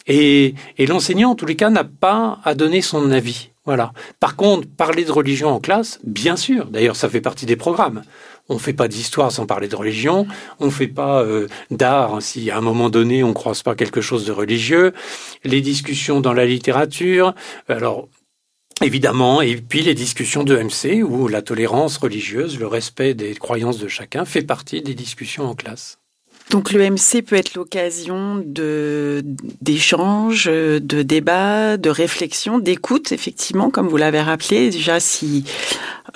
Et, 0.07 0.55
et 0.77 0.88
l'enseignant, 0.88 1.31
en 1.31 1.36
tous 1.36 1.45
les 1.45 1.55
cas, 1.55 1.69
n'a 1.69 1.84
pas 1.84 2.39
à 2.43 2.55
donner 2.55 2.81
son 2.81 3.12
avis. 3.12 3.51
Voilà. 3.65 3.93
Par 4.19 4.36
contre, 4.36 4.67
parler 4.67 5.05
de 5.05 5.12
religion 5.12 5.49
en 5.49 5.60
classe, 5.60 5.99
bien 6.03 6.36
sûr. 6.36 6.65
D'ailleurs, 6.65 6.95
ça 6.95 7.10
fait 7.10 7.21
partie 7.21 7.45
des 7.45 7.55
programmes. 7.55 8.01
On 8.49 8.55
ne 8.55 8.60
fait 8.60 8.73
pas 8.73 8.88
d'histoire 8.88 9.31
sans 9.31 9.45
parler 9.45 9.67
de 9.67 9.75
religion. 9.75 10.25
On 10.60 10.65
ne 10.65 10.71
fait 10.71 10.88
pas 10.88 11.21
euh, 11.21 11.47
d'art 11.69 12.21
si 12.21 12.49
à 12.49 12.57
un 12.57 12.62
moment 12.62 12.89
donné 12.89 13.23
on 13.23 13.34
croise 13.34 13.62
pas 13.62 13.75
quelque 13.75 14.01
chose 14.01 14.25
de 14.25 14.31
religieux. 14.31 14.93
Les 15.43 15.62
discussions 15.62 16.21
dans 16.21 16.34
la 16.34 16.45
littérature. 16.45 17.36
Alors, 17.69 18.10
Évidemment, 18.81 19.41
et 19.41 19.55
puis 19.57 19.81
les 19.81 19.93
discussions 19.93 20.43
de 20.43 20.57
MC 20.57 21.03
où 21.03 21.27
la 21.27 21.41
tolérance 21.41 21.97
religieuse, 21.97 22.60
le 22.60 22.67
respect 22.67 23.13
des 23.13 23.36
croyances 23.36 23.77
de 23.77 23.88
chacun 23.88 24.25
fait 24.25 24.41
partie 24.41 24.81
des 24.81 24.95
discussions 24.95 25.45
en 25.45 25.55
classe. 25.55 25.99
Donc 26.49 26.73
le 26.73 26.89
MC 26.89 27.21
peut 27.21 27.38
être 27.38 27.53
l'occasion 27.53 28.43
d'échanges, 29.62 30.45
de 30.47 31.01
débats, 31.01 31.77
de 31.77 31.89
réflexion, 31.89 32.60
d'écoute, 32.60 33.13
effectivement, 33.13 33.69
comme 33.69 33.88
vous 33.88 33.95
l'avez 33.95 34.19
rappelé. 34.19 34.69
Déjà, 34.69 34.99
si 34.99 35.45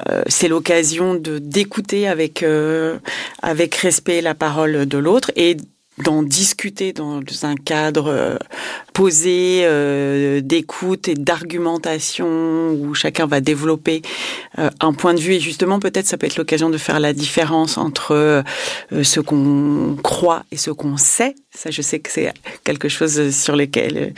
euh, 0.10 0.24
c'est 0.28 0.50
l'occasion 0.50 1.16
d'écouter 1.16 2.08
avec 2.08 2.44
euh, 2.44 2.98
avec 3.42 3.76
respect 3.76 4.22
la 4.22 4.36
parole 4.36 4.86
de 4.86 4.98
l'autre 4.98 5.32
et 5.38 5.56
d'en 5.98 6.24
discuter 6.24 6.92
dans 6.92 7.22
un 7.44 7.56
cadre 7.56 8.08
euh, 8.08 8.38
posé 8.94 9.62
euh, 9.64 10.42
d'écoute 10.42 11.08
et 11.08 11.14
d'argumentation 11.14 12.72
où 12.72 12.94
chacun 12.94 13.26
va 13.28 13.40
développer 13.40 14.02
euh, 14.60 14.70
un 14.82 14.92
point 14.94 15.14
de 15.14 15.22
vue 15.22 15.34
et 15.34 15.40
justement 15.40 15.80
peut-être 15.80 16.06
ça 16.06 16.18
peut 16.18 16.28
être 16.28 16.36
l'occasion 16.36 16.70
de 16.70 16.78
faire 16.78 17.00
la 17.00 17.14
différence 17.14 17.78
entre 17.78 18.44
ce 18.92 19.20
qu'on 19.20 19.98
croit 20.04 20.44
et 20.52 20.58
ce 20.58 20.72
qu'on 20.72 20.98
sait. 20.98 21.36
Ça 21.54 21.72
je 21.72 21.82
sais 21.82 22.00
que 22.00 22.12
c'est 22.12 22.34
quelque 22.64 22.90
chose 22.90 23.32
sur 23.32 23.56
lequel 23.56 24.14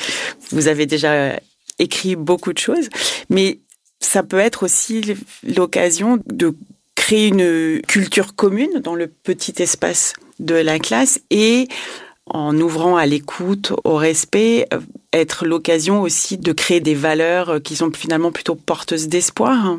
vous 0.51 0.67
avez 0.67 0.87
déjà 0.87 1.39
écrit 1.77 2.15
beaucoup 2.15 2.53
de 2.53 2.57
choses, 2.57 2.89
mais 3.29 3.59
ça 3.99 4.23
peut 4.23 4.39
être 4.39 4.63
aussi 4.63 5.15
l'occasion 5.43 6.19
de 6.25 6.55
créer 6.95 7.27
une 7.27 7.81
culture 7.83 8.35
commune 8.35 8.79
dans 8.83 8.95
le 8.95 9.07
petit 9.07 9.61
espace 9.61 10.13
de 10.39 10.55
la 10.55 10.79
classe 10.79 11.21
et 11.29 11.67
en 12.25 12.59
ouvrant 12.59 12.97
à 12.97 13.05
l'écoute, 13.05 13.71
au 13.83 13.95
respect, 13.95 14.67
euh, 14.73 14.79
être 15.13 15.45
l'occasion 15.45 16.01
aussi 16.01 16.37
de 16.37 16.51
créer 16.51 16.81
des 16.81 16.95
valeurs 16.95 17.61
qui 17.63 17.75
sont 17.75 17.91
finalement 17.91 18.31
plutôt 18.31 18.55
porteuses 18.55 19.07
d'espoir. 19.07 19.77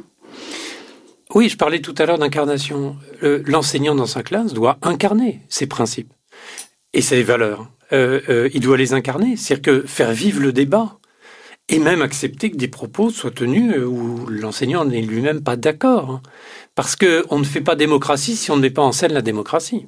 Oui, 1.35 1.51
je 1.51 1.59
parlais 1.59 1.81
tout 1.81 1.94
à 1.99 2.07
l'heure 2.07 2.18
d'incarnation. 2.18 2.97
L'enseignant 3.21 3.94
dans 3.94 4.07
sa 4.07 4.23
classe 4.23 4.55
doit 4.55 4.79
incarner 4.81 5.42
ses 5.51 5.66
principes 5.66 6.11
et 6.94 7.03
ses 7.03 7.23
valeurs. 7.23 7.68
Euh, 7.92 8.21
euh, 8.29 8.51
il 8.53 8.61
doit 8.61 8.77
les 8.77 8.92
incarner, 8.92 9.37
c'est-à-dire 9.37 9.62
que 9.62 9.87
faire 9.87 10.12
vivre 10.12 10.40
le 10.40 10.53
débat 10.53 10.99
et 11.68 11.79
même 11.79 12.03
accepter 12.03 12.51
que 12.51 12.57
des 12.57 12.68
propos 12.68 13.11
soient 13.11 13.31
tenus 13.31 13.77
où 13.79 14.27
l'enseignant 14.29 14.85
n'est 14.85 15.03
lui-même 15.03 15.42
pas 15.42 15.57
d'accord. 15.57 16.11
Hein. 16.11 16.23
Parce 16.75 16.97
qu'on 16.97 17.38
ne 17.38 17.44
fait 17.44 17.61
pas 17.61 17.77
démocratie 17.77 18.37
si 18.37 18.51
on 18.51 18.57
ne 18.57 18.62
met 18.62 18.71
pas 18.71 18.83
en 18.83 18.92
scène 18.92 19.12
la 19.12 19.23
démocratie. 19.23 19.87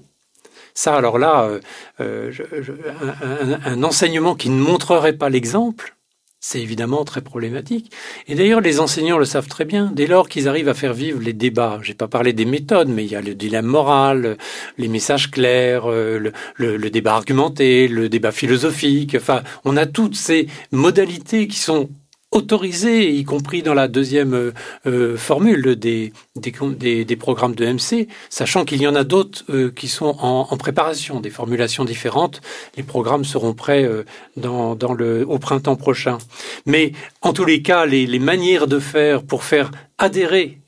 Ça, 0.74 0.94
alors 0.94 1.18
là, 1.18 1.44
euh, 1.44 1.60
euh, 2.00 3.56
un, 3.64 3.82
enseignement 3.82 4.34
qui 4.34 4.50
ne 4.50 4.60
montrerait 4.60 5.14
pas 5.14 5.28
l'exemple, 5.28 5.96
c'est 6.42 6.60
évidemment 6.60 7.04
très 7.04 7.20
problématique. 7.20 7.92
Et 8.26 8.34
d'ailleurs, 8.34 8.62
les 8.62 8.80
enseignants 8.80 9.18
le 9.18 9.26
savent 9.26 9.48
très 9.48 9.66
bien. 9.66 9.90
Dès 9.94 10.06
lors 10.06 10.28
qu'ils 10.28 10.48
arrivent 10.48 10.70
à 10.70 10.74
faire 10.74 10.94
vivre 10.94 11.20
les 11.20 11.34
débats, 11.34 11.80
j'ai 11.82 11.92
pas 11.92 12.08
parlé 12.08 12.32
des 12.32 12.46
méthodes, 12.46 12.88
mais 12.88 13.04
il 13.04 13.10
y 13.10 13.16
a 13.16 13.20
le 13.20 13.34
dilemme 13.34 13.66
moral, 13.66 14.38
les 14.78 14.88
messages 14.88 15.30
clairs, 15.30 15.90
euh, 15.90 16.32
le 16.56 16.90
débat 16.90 17.14
argumenté, 17.14 17.88
le 17.88 18.08
débat 18.08 18.32
philosophique. 18.32 19.16
Enfin, 19.16 19.42
on 19.64 19.76
a 19.76 19.84
toutes 19.84 20.16
ces 20.16 20.46
modalités 20.72 21.46
qui 21.46 21.58
sont 21.58 21.90
autorisé, 22.32 23.12
y 23.12 23.24
compris 23.24 23.62
dans 23.62 23.74
la 23.74 23.88
deuxième 23.88 24.34
euh, 24.34 24.52
euh, 24.86 25.16
formule 25.16 25.74
des, 25.76 26.12
des, 26.36 27.04
des, 27.04 27.16
programmes 27.16 27.54
de 27.54 27.66
MC, 27.66 28.08
sachant 28.28 28.64
qu'il 28.64 28.80
y 28.80 28.86
en 28.86 28.94
a 28.94 29.02
d'autres 29.02 29.44
euh, 29.50 29.72
qui 29.74 29.88
sont 29.88 30.16
en, 30.20 30.46
en, 30.48 30.56
préparation, 30.56 31.20
des 31.20 31.30
formulations 31.30 31.84
différentes. 31.84 32.40
Les 32.76 32.82
programmes 32.82 33.24
seront 33.24 33.54
prêts 33.54 33.88
dans, 34.36 34.74
dans 34.74 34.92
le, 34.92 35.26
au 35.26 35.38
printemps 35.38 35.76
prochain. 35.76 36.18
Mais 36.66 36.92
en 37.22 37.32
tous 37.32 37.44
les 37.44 37.62
cas, 37.62 37.84
les, 37.86 38.06
les 38.06 38.18
manières 38.18 38.66
de 38.66 38.78
faire 38.78 39.22
pour 39.22 39.42
faire 39.44 39.70
adhérer 39.98 40.58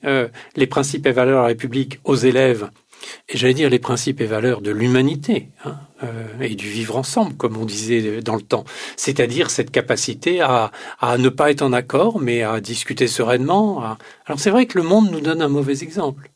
les 0.56 0.66
principes 0.66 1.06
et 1.06 1.12
valeurs 1.12 1.36
de 1.36 1.42
la 1.42 1.46
République 1.48 2.00
aux 2.04 2.16
élèves 2.16 2.68
et 3.28 3.36
j'allais 3.36 3.54
dire 3.54 3.70
les 3.70 3.78
principes 3.78 4.20
et 4.20 4.26
valeurs 4.26 4.60
de 4.60 4.70
l'humanité 4.70 5.48
hein, 5.64 5.76
euh, 6.02 6.40
et 6.40 6.54
du 6.54 6.68
vivre 6.68 6.96
ensemble, 6.96 7.34
comme 7.36 7.56
on 7.56 7.64
disait 7.64 8.22
dans 8.22 8.34
le 8.34 8.42
temps. 8.42 8.64
C'est-à-dire 8.96 9.50
cette 9.50 9.70
capacité 9.70 10.40
à, 10.40 10.70
ne 11.18 11.28
pas 11.28 11.50
être 11.50 11.62
en 11.62 11.72
accord, 11.72 12.18
mais 12.18 12.42
à 12.42 12.60
discuter 12.60 13.06
sereinement. 13.06 13.96
Alors 14.26 14.38
c'est 14.38 14.50
vrai 14.50 14.66
que 14.66 14.78
le 14.78 14.84
monde 14.84 15.10
nous 15.10 15.20
donne 15.20 15.42
un 15.42 15.48
mauvais 15.48 15.82
exemple. 15.82 16.30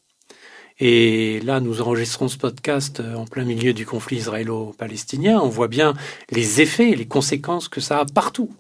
Et 0.79 1.41
là, 1.41 1.61
nous 1.61 1.81
enregistrons 1.81 2.29
ce 2.29 2.37
podcast 2.37 3.01
euh, 3.01 3.15
en 3.15 3.25
plein 3.25 3.45
milieu 3.45 3.73
du 3.73 3.87
conflit 3.87 4.19
israélo-palestinien. 4.19 5.41
On 5.41 5.49
voit 5.49 5.69
bien 5.69 5.95
les 6.31 6.61
effets, 6.61 6.95
les 6.95 7.07
conséquences 7.07 7.69
que 7.69 7.81
ça 7.81 8.01
a 8.01 8.05
partout. 8.05 8.55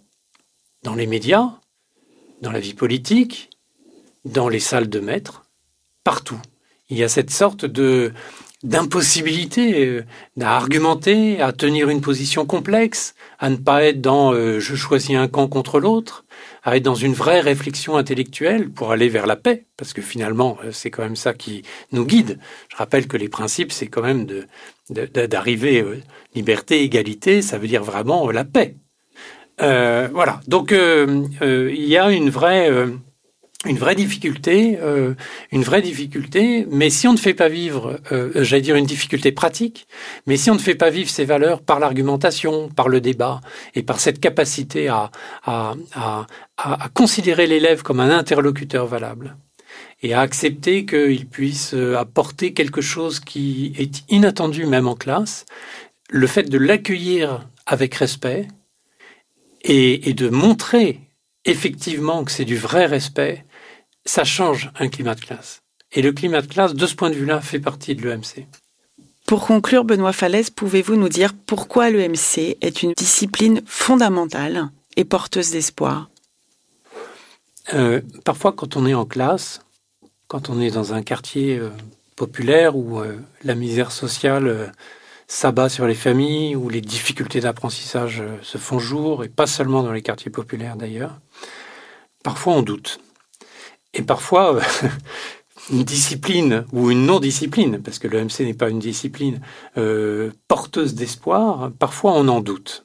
Dans 0.83 0.95
les 0.95 1.07
médias, 1.07 1.51
dans 2.41 2.53
la 2.53 2.61
vie 2.61 2.73
politique, 2.73 3.51
dans 4.25 4.49
les 4.49 4.61
salles 4.61 4.89
de 4.89 5.01
maître, 5.01 5.45
partout 6.05 6.41
il 6.89 6.99
y 6.99 7.05
a 7.05 7.09
cette 7.09 7.31
sorte 7.31 7.65
de 7.65 8.13
d'impossibilité 8.67 9.87
euh, 9.87 10.05
à 10.41 10.57
argumenter, 10.57 11.41
à 11.41 11.53
tenir 11.53 11.89
une 11.89 12.01
position 12.01 12.47
complexe, 12.47 13.15
à 13.39 13.49
ne 13.49 13.57
pas 13.57 13.85
être 13.85 14.01
dans 14.01 14.33
euh, 14.33 14.59
je 14.59 14.75
choisis 14.75 15.17
un 15.17 15.29
camp 15.29 15.47
contre 15.47 15.79
l'autre, 15.79 16.25
à 16.65 16.77
être 16.77 16.83
dans 16.83 16.97
une 16.97 17.15
vraie 17.15 17.41
réflexion 17.41 17.97
intellectuelle 17.97 18.69
pour 18.71 18.91
aller 18.91 19.09
vers 19.09 19.27
la 19.27 19.37
paix, 19.37 19.67
parce 19.77 19.93
que 19.93 20.03
finalement 20.03 20.59
euh, 20.65 20.73
c'est 20.73 20.91
quand 20.91 21.05
même 21.05 21.17
ça 21.17 21.33
qui 21.33 21.63
nous 21.93 22.05
guide. 22.05 22.41
Je 22.69 22.77
rappelle 22.77 23.07
que 23.07 23.17
les 23.17 23.29
principes 23.29 23.71
c'est 23.71 23.87
quand 23.87 24.03
même 24.03 24.27
de 24.27 24.47
d'arriver 24.89 25.85
liberté, 26.37 26.85
égalité, 26.85 27.43
ça 27.43 27.59
veut 27.59 27.67
dire 27.67 27.83
vraiment 27.83 28.31
la 28.31 28.45
paix. 28.45 28.77
voilà, 29.59 30.41
donc 30.47 30.71
il 30.71 31.89
y 31.89 31.99
a 31.99 32.13
une 32.13 32.31
vraie 32.31 32.71
une 33.67 33.79
vraie 33.79 33.95
difficulté, 33.95 34.79
euh, 34.81 35.15
une 35.53 35.63
vraie 35.63 35.83
difficulté. 35.83 36.67
Mais 36.71 36.91
si 36.91 37.07
on 37.09 37.13
ne 37.13 37.19
fait 37.19 37.35
pas 37.35 37.49
vivre, 37.49 38.01
euh, 38.13 38.31
j'allais 38.37 38.63
dire 38.63 38.77
une 38.77 38.87
difficulté 38.87 39.33
pratique, 39.33 39.87
mais 40.27 40.37
si 40.37 40.51
on 40.51 40.55
ne 40.55 40.61
fait 40.61 40.75
pas 40.75 40.91
vivre 40.91 41.11
ces 41.11 41.25
valeurs 41.25 41.61
par 41.63 41.81
l'argumentation, 41.81 42.69
par 42.69 42.89
le 42.89 43.01
débat 43.01 43.41
et 43.75 43.83
par 43.83 44.01
cette 44.01 44.21
capacité 44.21 44.89
à, 44.89 45.11
à, 45.45 45.75
à, 45.95 46.27
à 46.57 46.89
considérer 46.91 47.47
l'élève 47.47 47.83
comme 47.83 48.01
un 48.01 48.11
interlocuteur 48.11 48.87
valable 48.87 49.37
et 50.03 50.15
à 50.15 50.21
accepter 50.21 50.87
qu'il 50.87 51.27
puisse 51.27 51.75
euh, 51.75 51.97
apporter 51.97 52.53
quelque 52.53 52.81
chose 52.81 53.21
qui 53.21 53.73
est 53.79 54.05
inattendu 54.09 54.67
même 54.67 54.89
en 54.89 54.95
classe, 54.95 55.47
le 56.11 56.27
fait 56.27 56.49
de 56.49 56.59
l'accueillir 56.59 57.49
avec 57.67 57.95
respect 57.95 58.49
et, 59.63 60.09
et 60.09 60.15
de 60.15 60.29
montrer 60.29 61.01
effectivement 61.47 62.25
que 62.25 62.33
c'est 62.33 62.45
du 62.45 62.57
vrai 62.57 62.87
respect, 62.87 63.46
ça 64.07 64.25
change 64.25 64.71
un 64.79 64.89
climat 64.89 65.15
de 65.15 65.21
classe. 65.21 65.63
Et 65.93 66.03
le 66.03 66.13
climat 66.13 66.43
de 66.43 66.47
classe, 66.47 66.75
de 66.75 66.87
ce 66.87 66.95
point 66.95 67.11
de 67.11 67.15
vue-là, 67.15 67.41
fait 67.41 67.61
partie 67.61 67.95
de 67.95 68.03
l'EMC. 68.03 68.47
Pour 69.27 69.47
conclure, 69.47 69.85
Benoît 69.85 70.13
Falaise, 70.13 70.51
pouvez-vous 70.51 70.97
nous 70.97 71.09
dire 71.09 71.35
pourquoi 71.47 71.91
l'EMC 71.91 72.57
est 72.61 72.83
une 72.83 72.93
discipline 72.93 73.61
fondamentale 73.67 74.71
et 74.97 75.05
porteuse 75.05 75.51
d'espoir? 75.51 76.11
Euh, 77.75 78.01
Parfois, 78.25 78.53
quand 78.53 78.77
on 78.77 78.87
est 78.87 78.95
en 78.95 79.05
classe, 79.05 79.63
quand 80.29 80.49
on 80.49 80.61
est 80.61 80.71
dans 80.71 80.93
un 80.93 81.03
quartier 81.03 81.59
euh, 81.59 81.71
populaire 82.15 82.77
où 82.77 83.01
euh, 83.01 83.17
la 83.43 83.57
misère 83.57 83.91
sociale 83.91 84.73
s'abat 85.27 85.69
sur 85.69 85.89
les 85.89 85.95
familles, 85.95 86.55
où 86.55 86.69
les 86.69 86.81
difficultés 86.81 87.41
d'apprentissage 87.41 88.23
se 88.43 88.59
font 88.59 88.79
jour, 88.79 89.25
et 89.25 89.29
pas 89.29 89.49
seulement 89.49 89.83
dans 89.83 89.91
les 89.91 90.03
quartiers 90.03 90.31
populaires 90.31 90.77
d'ailleurs, 90.77 91.19
parfois 92.23 92.53
on 92.55 92.63
doute. 92.63 93.01
Et 93.97 94.03
parfois, 94.03 94.57
euh, 94.57 94.61
une 95.71 95.83
discipline 95.83 96.67
ou 96.73 96.91
une 96.91 97.07
non-discipline, 97.07 97.83
parce 97.83 97.99
que 97.99 98.09
le 98.09 98.23
MC 98.23 98.41
n'est 98.41 98.55
pas 98.55 98.69
une 98.69 98.79
discipline 98.79 99.41
euh, 99.79 100.31
porteuse 100.49 100.95
d'espoir, 100.95 101.73
parfois 101.79 102.13
on 102.13 102.29
en 102.29 102.41
doute. 102.41 102.85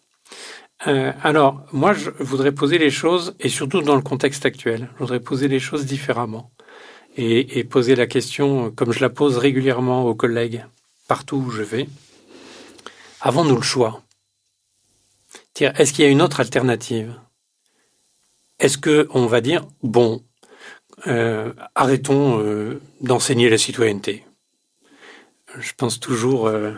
Euh, 0.88 1.12
alors, 1.22 1.64
moi, 1.74 1.94
je 1.94 2.10
voudrais 2.20 2.54
poser 2.54 2.78
les 2.78 2.90
choses, 2.90 3.36
et 3.40 3.50
surtout 3.50 3.82
dans 3.82 3.96
le 3.96 4.02
contexte 4.02 4.46
actuel, 4.46 4.90
je 4.94 5.00
voudrais 5.00 5.20
poser 5.20 5.48
les 5.48 5.60
choses 5.60 5.86
différemment. 5.86 6.52
Et, 7.18 7.60
et 7.60 7.66
poser 7.66 7.94
la 7.96 8.08
question, 8.08 8.72
comme 8.72 8.94
je 8.94 9.02
la 9.02 9.10
pose 9.10 9.38
régulièrement 9.38 10.06
aux 10.06 10.16
collègues, 10.16 10.64
partout 11.10 11.44
où 11.46 11.52
je 11.52 11.62
vais. 11.62 11.90
Avons-nous 13.20 13.58
le 13.58 13.62
choix? 13.62 14.02
Est-ce 15.60 15.92
qu'il 15.92 16.06
y 16.06 16.08
a 16.08 16.12
une 16.12 16.22
autre 16.22 16.40
alternative? 16.40 17.14
Est-ce 18.60 18.78
que 18.78 19.10
on 19.12 19.26
va 19.26 19.42
dire, 19.42 19.68
bon, 19.84 20.24
euh, 21.08 21.52
arrêtons 21.74 22.40
euh, 22.40 22.80
d'enseigner 23.02 23.50
la 23.50 23.58
citoyenneté. 23.58 24.24
Je 25.60 25.72
pense 25.76 26.00
toujours, 26.00 26.48
euh, 26.48 26.72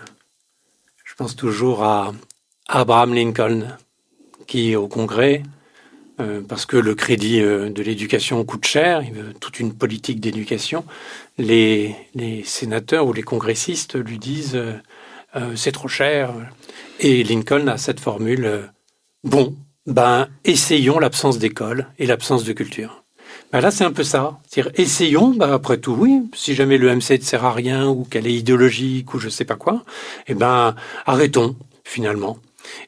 je 1.04 1.14
pense 1.16 1.36
toujours 1.36 1.84
à 1.84 2.14
Abraham 2.68 3.14
Lincoln, 3.14 3.68
qui 4.48 4.76
au 4.76 4.88
Congrès, 4.88 5.44
parce 6.48 6.66
que 6.66 6.78
le 6.78 6.96
crédit 6.96 7.42
de 7.42 7.84
l'éducation 7.84 8.46
coûte 8.46 8.66
cher, 8.66 9.04
il 9.04 9.14
veut 9.14 9.34
toute 9.34 9.60
une 9.60 9.74
politique 9.74 10.22
d'éducation, 10.22 10.86
les, 11.38 11.96
les, 12.16 12.44
sénateurs 12.44 13.08
ou 13.08 13.14
les 13.14 13.24
congressistes 13.24 13.96
lui 13.96 14.20
disent 14.20 14.58
c'est 15.56 15.74
trop 15.74 15.90
cher. 15.90 16.34
Et 17.00 17.24
Lincoln 17.24 17.68
a 17.68 17.78
cette 17.78 18.00
formule 18.00 18.70
bon, 19.24 19.56
ben 19.86 20.30
essayons 20.46 21.00
l'absence 21.00 21.40
d'école 21.40 21.88
et 22.00 22.06
l'absence 22.06 22.46
de 22.46 22.54
culture. 22.54 23.03
Bah 23.52 23.62
là, 23.62 23.72
c'est 23.72 23.84
un 23.84 23.92
peu 23.92 24.04
ça. 24.04 24.40
C'est-à-dire, 24.48 24.72
essayons, 24.76 25.30
bah, 25.36 25.54
après 25.54 25.78
tout, 25.78 25.96
oui, 25.98 26.22
si 26.34 26.56
jamais 26.56 26.78
le 26.78 26.94
MC 26.96 27.20
ne 27.20 27.24
sert 27.24 27.46
à 27.46 27.54
rien 27.54 27.88
ou 27.88 28.04
qu'elle 28.04 28.28
est 28.28 28.34
idéologique 28.34 29.14
ou 29.14 29.20
je 29.20 29.30
sais 29.30 29.46
pas 29.46 29.56
quoi, 29.56 29.84
eh 30.28 30.34
ben, 30.34 30.76
arrêtons, 31.06 31.56
finalement. 31.84 32.38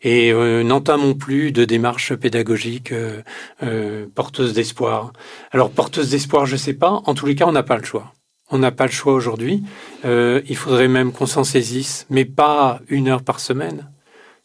Et 0.02 0.32
euh, 0.32 0.64
n'entamons 0.64 1.14
plus 1.14 1.52
de 1.52 1.66
démarches 1.66 2.16
pédagogiques 2.16 2.92
euh, 2.92 3.22
euh, 3.64 4.06
porteuses 4.14 4.54
d'espoir. 4.54 5.14
Alors, 5.52 5.72
porteuses 5.72 6.10
d'espoir, 6.10 6.46
je 6.46 6.56
sais 6.56 6.74
pas. 6.74 7.02
En 7.06 7.14
tous 7.14 7.26
les 7.26 7.36
cas, 7.36 7.46
on 7.48 7.52
n'a 7.52 7.64
pas 7.64 7.78
le 7.78 7.84
choix. 7.84 8.14
On 8.50 8.60
n'a 8.60 8.72
pas 8.72 8.86
le 8.86 8.92
choix 8.92 9.14
aujourd'hui. 9.14 9.64
il 10.04 10.56
faudrait 10.56 10.88
même 10.88 11.12
qu'on 11.12 11.26
s'en 11.26 11.44
saisisse, 11.44 12.06
mais 12.12 12.26
pas 12.26 12.80
une 12.90 13.08
heure 13.08 13.24
par 13.24 13.40
semaine. 13.40 13.90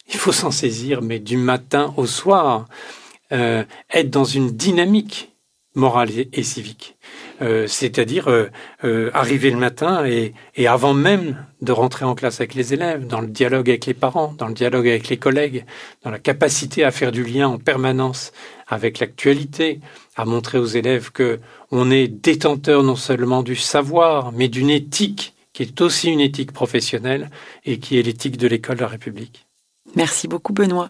Il 0.07 0.17
faut 0.17 0.31
s'en 0.31 0.49
saisir, 0.49 1.03
mais 1.03 1.19
du 1.19 1.37
matin 1.37 1.93
au 1.97 2.07
soir. 2.07 2.65
être 3.29 4.09
dans 4.09 4.23
une 4.23 4.49
dynamique 4.49 5.30
morale 5.75 6.09
et 6.31 6.43
civique. 6.43 6.97
Euh, 7.41 7.65
c'est-à-dire 7.65 8.27
euh, 8.27 8.49
euh, 8.83 9.09
arriver 9.13 9.49
le 9.49 9.57
matin 9.57 10.05
et, 10.05 10.33
et, 10.55 10.67
avant 10.67 10.93
même 10.93 11.43
de 11.61 11.71
rentrer 11.71 12.05
en 12.05 12.13
classe 12.13 12.39
avec 12.39 12.53
les 12.53 12.73
élèves, 12.73 13.07
dans 13.07 13.21
le 13.21 13.27
dialogue 13.27 13.69
avec 13.69 13.85
les 13.85 13.93
parents, 13.93 14.33
dans 14.37 14.47
le 14.47 14.53
dialogue 14.53 14.87
avec 14.87 15.09
les 15.09 15.17
collègues, 15.17 15.65
dans 16.03 16.11
la 16.11 16.19
capacité 16.19 16.83
à 16.83 16.91
faire 16.91 17.11
du 17.11 17.23
lien 17.23 17.47
en 17.47 17.57
permanence 17.57 18.31
avec 18.67 18.99
l'actualité, 18.99 19.79
à 20.15 20.25
montrer 20.25 20.57
aux 20.57 20.65
élèves 20.65 21.11
que 21.11 21.39
on 21.71 21.89
est 21.89 22.07
détenteur 22.07 22.83
non 22.83 22.95
seulement 22.95 23.41
du 23.41 23.55
savoir, 23.55 24.31
mais 24.33 24.49
d'une 24.49 24.69
éthique 24.69 25.33
qui 25.53 25.63
est 25.63 25.81
aussi 25.81 26.09
une 26.09 26.21
éthique 26.21 26.51
professionnelle 26.51 27.29
et 27.65 27.79
qui 27.79 27.97
est 27.97 28.03
l'éthique 28.03 28.37
de 28.37 28.47
l'école 28.47 28.77
de 28.77 28.81
la 28.81 28.87
République. 28.87 29.47
Merci 29.95 30.27
beaucoup 30.27 30.53
Benoît. 30.53 30.89